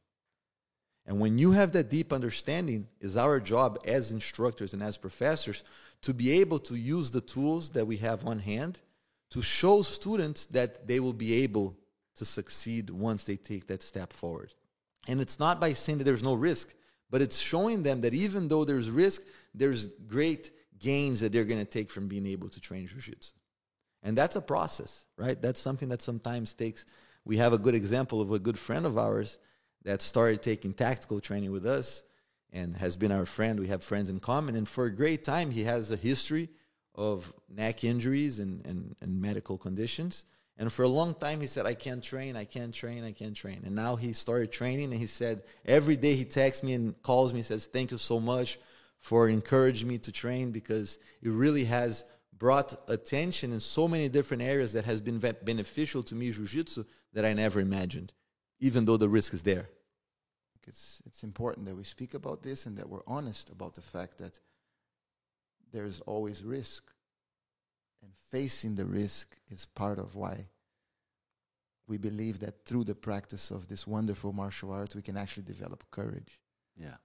And 1.05 1.19
when 1.19 1.37
you 1.37 1.51
have 1.51 1.73
that 1.73 1.89
deep 1.89 2.11
understanding, 2.11 2.87
is 2.99 3.15
our 3.15 3.39
job 3.39 3.79
as 3.85 4.11
instructors 4.11 4.73
and 4.73 4.81
as 4.81 4.97
professors 4.97 5.63
to 6.01 6.13
be 6.13 6.39
able 6.39 6.59
to 6.59 6.75
use 6.75 7.11
the 7.11 7.21
tools 7.21 7.71
that 7.71 7.85
we 7.85 7.97
have 7.97 8.25
on 8.25 8.39
hand 8.39 8.81
to 9.31 9.41
show 9.41 9.81
students 9.81 10.47
that 10.47 10.87
they 10.87 10.99
will 10.99 11.13
be 11.13 11.43
able 11.43 11.77
to 12.15 12.25
succeed 12.25 12.89
once 12.89 13.23
they 13.23 13.35
take 13.35 13.67
that 13.67 13.83
step 13.83 14.13
forward. 14.13 14.53
And 15.07 15.21
it's 15.21 15.39
not 15.39 15.61
by 15.61 15.73
saying 15.73 15.99
that 15.99 16.05
there's 16.05 16.23
no 16.23 16.33
risk, 16.33 16.73
but 17.11 17.21
it's 17.21 17.37
showing 17.37 17.83
them 17.83 18.01
that 18.01 18.13
even 18.13 18.47
though 18.47 18.65
there's 18.65 18.89
risk, 18.89 19.21
there's 19.53 19.87
great 19.87 20.51
gains 20.79 21.19
that 21.19 21.31
they're 21.31 21.45
going 21.45 21.63
to 21.63 21.65
take 21.65 21.91
from 21.91 22.07
being 22.07 22.25
able 22.25 22.49
to 22.49 22.59
train 22.59 22.87
jiu-jitsu. 22.87 23.33
And 24.05 24.15
that's 24.15 24.35
a 24.35 24.41
process, 24.41 25.03
right? 25.17 25.41
That's 25.41 25.59
something 25.59 25.89
that 25.89 26.01
sometimes 26.01 26.53
takes. 26.53 26.85
We 27.25 27.37
have 27.37 27.53
a 27.53 27.57
good 27.57 27.73
example 27.73 28.21
of 28.21 28.31
a 28.31 28.37
good 28.37 28.57
friend 28.57 28.85
of 28.85 28.99
ours 28.99 29.39
that 29.83 30.01
started 30.01 30.43
taking 30.43 30.73
tactical 30.73 31.19
training 31.19 31.51
with 31.51 31.65
us 31.65 32.03
and 32.53 32.77
has 32.77 32.95
been 32.95 33.11
our 33.11 33.25
friend. 33.25 33.59
We 33.59 33.67
have 33.67 33.83
friends 33.83 34.07
in 34.07 34.19
common. 34.19 34.55
And 34.55 34.67
for 34.67 34.85
a 34.85 34.95
great 34.95 35.23
time, 35.23 35.49
he 35.49 35.63
has 35.63 35.89
a 35.89 35.95
history 35.95 36.49
of 36.93 37.33
neck 37.49 37.83
injuries 37.83 38.37
and, 38.37 38.63
and, 38.67 38.95
and 39.01 39.19
medical 39.19 39.57
conditions. 39.57 40.25
And 40.59 40.71
for 40.71 40.83
a 40.83 40.87
long 40.87 41.15
time, 41.15 41.41
he 41.41 41.47
said, 41.47 41.65
I 41.65 41.73
can't 41.73 42.03
train, 42.03 42.35
I 42.35 42.45
can't 42.45 42.73
train, 42.73 43.03
I 43.03 43.11
can't 43.11 43.35
train. 43.35 43.63
And 43.65 43.75
now 43.75 43.95
he 43.95 44.13
started 44.13 44.51
training 44.51 44.91
and 44.91 45.01
he 45.01 45.07
said, 45.07 45.41
every 45.65 45.97
day 45.97 46.15
he 46.15 46.25
texts 46.25 46.63
me 46.63 46.73
and 46.73 47.01
calls 47.01 47.33
me 47.33 47.39
and 47.39 47.45
says, 47.45 47.65
Thank 47.65 47.91
you 47.91 47.97
so 47.97 48.19
much 48.19 48.59
for 48.99 49.27
encouraging 49.27 49.87
me 49.87 49.97
to 49.97 50.11
train 50.11 50.51
because 50.51 50.99
it 51.21 51.29
really 51.29 51.65
has 51.65 52.05
brought 52.37 52.73
attention 52.89 53.53
in 53.53 53.59
so 53.59 53.87
many 53.87 54.09
different 54.09 54.43
areas 54.43 54.73
that 54.73 54.85
has 54.85 55.01
been 55.01 55.19
ve- 55.19 55.43
beneficial 55.43 56.03
to 56.03 56.15
me, 56.15 56.31
jiu-jitsu, 56.31 56.83
that 57.13 57.25
I 57.25 57.33
never 57.33 57.59
imagined. 57.59 58.13
even 58.59 58.85
though 58.85 58.97
the 58.97 59.09
risk 59.09 59.33
is 59.33 59.43
there. 59.43 59.69
It's 60.67 61.01
it's 61.05 61.23
important 61.23 61.67
that 61.67 61.75
we 61.75 61.83
speak 61.83 62.13
about 62.13 62.41
this 62.41 62.65
and 62.65 62.77
that 62.77 62.89
we're 62.89 63.03
honest 63.05 63.49
about 63.49 63.75
the 63.75 63.81
fact 63.81 64.17
that 64.17 64.39
there's 65.71 65.99
always 66.01 66.43
risk, 66.43 66.91
and 68.01 68.11
facing 68.31 68.75
the 68.75 68.85
risk 68.85 69.37
is 69.51 69.65
part 69.65 69.99
of 69.99 70.15
why 70.15 70.47
we 71.87 71.97
believe 71.97 72.39
that 72.39 72.65
through 72.65 72.83
the 72.83 72.95
practice 72.95 73.51
of 73.51 73.67
this 73.67 73.85
wonderful 73.85 74.33
martial 74.33 74.71
art, 74.71 74.95
we 74.95 75.03
can 75.03 75.17
actually 75.17 75.43
develop 75.43 75.83
courage. 75.91 76.39
Yeah. 76.75 76.95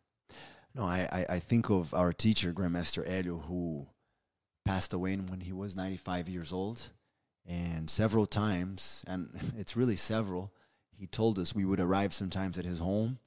No, 0.74 0.84
I, 0.84 1.06
I, 1.12 1.34
I 1.34 1.38
think 1.38 1.68
of 1.68 1.92
our 1.92 2.12
teacher, 2.12 2.52
Grandmaster 2.52 3.06
Hélio, 3.06 3.44
who 3.44 3.86
passed 4.64 4.92
away 4.92 5.16
when 5.16 5.40
he 5.40 5.52
was 5.52 5.76
95 5.76 6.28
years 6.28 6.52
old. 6.52 6.90
And 7.46 7.90
several 7.90 8.26
times, 8.26 9.04
and 9.06 9.30
it's 9.58 9.76
really 9.76 9.96
several, 9.96 10.52
he 10.96 11.06
told 11.06 11.38
us 11.38 11.54
we 11.54 11.64
would 11.64 11.80
arrive 11.80 12.12
sometimes 12.12 12.58
at 12.58 12.64
his 12.64 12.78
home 12.78 13.18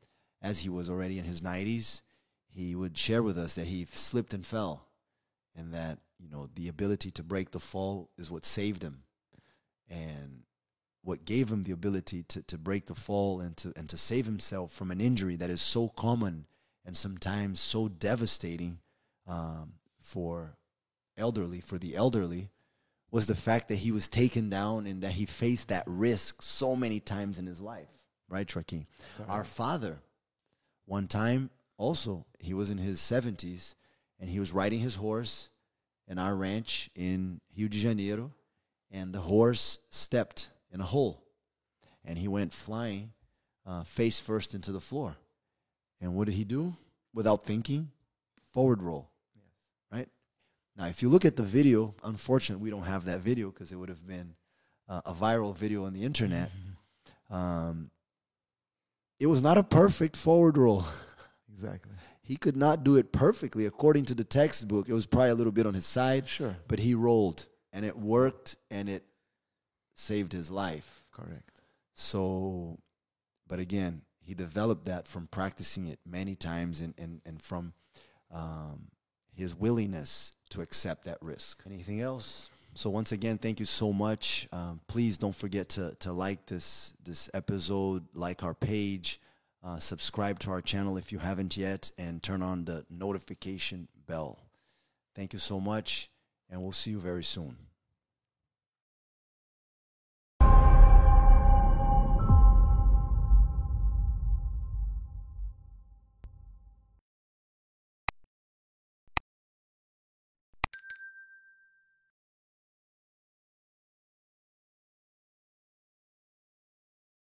as 0.42 0.60
he 0.60 0.70
was 0.70 0.90
already 0.90 1.18
in 1.18 1.26
his 1.26 1.42
90s. 1.42 2.02
He 2.48 2.76
would 2.76 2.98
share 2.98 3.24
with 3.24 3.38
us 3.38 3.56
that 3.56 3.66
he 3.66 3.86
slipped 3.92 4.34
and 4.34 4.46
fell, 4.46 4.88
and 5.56 5.74
that, 5.74 5.98
you 6.20 6.30
know, 6.30 6.50
the 6.54 6.68
ability 6.68 7.10
to 7.12 7.24
break 7.24 7.52
the 7.52 7.60
fall 7.60 8.10
is 8.18 8.30
what 8.30 8.46
saved 8.46 8.84
him. 8.84 9.04
And 9.90 10.44
what 11.04 11.26
gave 11.26 11.52
him 11.52 11.64
the 11.64 11.72
ability 11.72 12.24
to, 12.24 12.42
to 12.44 12.58
break 12.58 12.86
the 12.86 12.96
fall 12.96 13.42
and 13.42 13.58
to, 13.58 13.74
and 13.76 13.90
to 13.90 13.98
save 13.98 14.26
himself 14.26 14.72
from 14.72 14.92
an 14.92 15.02
injury 15.02 15.36
that 15.36 15.50
is 15.50 15.62
so 15.62 15.90
common 15.90 16.46
and 16.86 16.96
sometimes 16.96 17.60
so 17.60 17.88
devastating 17.88 18.80
um, 19.28 19.74
for 20.00 20.58
elderly, 21.18 21.60
for 21.60 21.78
the 21.78 21.96
elderly, 21.96 22.50
was 23.12 23.28
the 23.28 23.36
fact 23.36 23.68
that 23.68 23.76
he 23.76 23.92
was 23.92 24.08
taken 24.08 24.50
down 24.50 24.88
and 24.88 25.04
that 25.04 25.12
he 25.12 25.26
faced 25.26 25.68
that 25.68 25.84
risk 25.86 26.42
so 26.42 26.76
many 26.76 27.00
times 27.00 27.38
in 27.38 27.46
his 27.46 27.62
life. 27.62 27.90
Right, 28.28 28.54
Joaquim? 28.54 28.88
Our 29.28 29.44
father, 29.44 30.00
one 30.86 31.08
time 31.08 31.52
also, 31.78 32.26
he 32.40 32.54
was 32.54 32.70
in 32.70 32.78
his 32.80 33.00
70s 33.00 33.76
and 34.20 34.30
he 34.30 34.40
was 34.40 34.52
riding 34.52 34.80
his 34.80 34.96
horse 34.96 35.50
in 36.08 36.18
our 36.18 36.36
ranch 36.36 36.90
in 36.96 37.40
Rio 37.58 37.68
de 37.68 37.80
Janeiro, 37.80 38.32
and 38.92 39.14
the 39.14 39.20
horse 39.20 39.80
stepped 39.90 40.50
in 40.72 40.82
a 40.82 40.86
hole, 40.86 41.24
and 42.04 42.18
he 42.18 42.28
went 42.28 42.52
flying 42.52 43.12
uh, 43.66 43.84
face 43.84 44.20
first 44.20 44.54
into 44.54 44.72
the 44.72 44.80
floor. 44.80 45.16
And 46.02 46.16
what 46.16 46.26
did 46.26 46.36
he 46.36 46.44
do? 46.44 46.76
Without 47.14 47.44
thinking, 47.44 47.92
forward 48.52 48.82
roll. 48.82 49.10
Now, 50.76 50.88
if 50.88 51.02
you 51.02 51.10
look 51.10 51.26
at 51.26 51.36
the 51.36 51.44
video, 51.44 51.94
unfortunately, 52.04 52.64
we 52.64 52.70
don't 52.70 52.84
have 52.84 53.06
that 53.06 53.20
video 53.20 53.52
because 53.52 53.72
it 53.72 53.76
would 53.76 53.90
have 53.90 54.06
been 54.08 54.34
uh, 54.90 55.02
a 55.06 55.14
viral 55.14 55.56
video 55.56 55.86
on 55.86 55.94
the 55.94 56.04
internet. 56.04 56.52
Um, 57.30 57.92
it 59.20 59.28
was 59.28 59.42
not 59.42 59.58
a 59.58 59.64
perfect 59.64 60.16
forward 60.16 60.58
roll. 60.58 60.86
Exactly. 61.52 61.92
He 62.24 62.36
could 62.36 62.58
not 62.58 62.84
do 62.84 62.96
it 62.96 63.12
perfectly 63.12 63.68
according 63.68 64.06
to 64.06 64.16
the 64.16 64.24
textbook. 64.24 64.90
It 64.90 64.94
was 64.94 65.06
probably 65.06 65.30
a 65.30 65.36
little 65.36 65.52
bit 65.52 65.68
on 65.68 65.76
his 65.76 65.86
side, 65.86 66.28
Sure. 66.28 66.56
but 66.68 66.80
he 66.80 66.96
rolled 66.96 67.46
and 67.72 67.86
it 67.86 67.96
worked 67.96 68.56
and 68.72 68.90
it 68.90 69.04
saved 69.94 70.32
his 70.32 70.50
life. 70.50 71.04
Correct. 71.12 71.62
So, 71.94 72.80
but 73.48 73.60
again, 73.60 74.02
he 74.20 74.34
developed 74.34 74.86
that 74.86 75.08
from 75.08 75.28
practicing 75.28 75.86
it 75.86 76.00
many 76.08 76.34
times 76.36 76.82
and, 76.82 76.96
and, 76.98 77.22
and 77.24 77.40
from 77.40 77.74
um, 78.34 78.88
his 79.36 79.56
willingness 79.56 80.32
to 80.50 80.62
accept 80.62 81.06
that 81.06 81.18
risk. 81.22 81.64
Anything 81.66 82.02
else? 82.02 82.50
So 82.76 82.90
once 82.90 83.12
again, 83.12 83.38
thank 83.38 83.60
you 83.60 83.66
so 83.66 83.94
much. 83.94 84.48
Um, 84.52 84.80
please 84.88 85.18
don't 85.18 85.36
forget 85.36 85.70
to, 85.70 85.94
to 86.00 86.12
like 86.12 86.46
this 86.48 86.94
this 87.04 87.30
episode, 87.34 88.06
like 88.14 88.44
our 88.44 88.56
page, 88.56 89.20
uh, 89.64 89.78
subscribe 89.78 90.40
to 90.40 90.52
our 90.52 90.62
channel 90.62 90.98
if 90.98 91.12
you 91.12 91.20
haven't 91.20 91.56
yet, 91.56 91.92
and 91.98 92.22
turn 92.22 92.42
on 92.42 92.66
the 92.66 92.86
notification 92.90 93.88
bell. 94.08 94.40
Thank 95.16 95.34
you 95.34 95.40
so 95.40 95.60
much, 95.60 96.10
and 96.50 96.62
we'll 96.62 96.72
see 96.72 96.92
you 96.92 97.00
very 97.00 97.24
soon. 97.24 97.56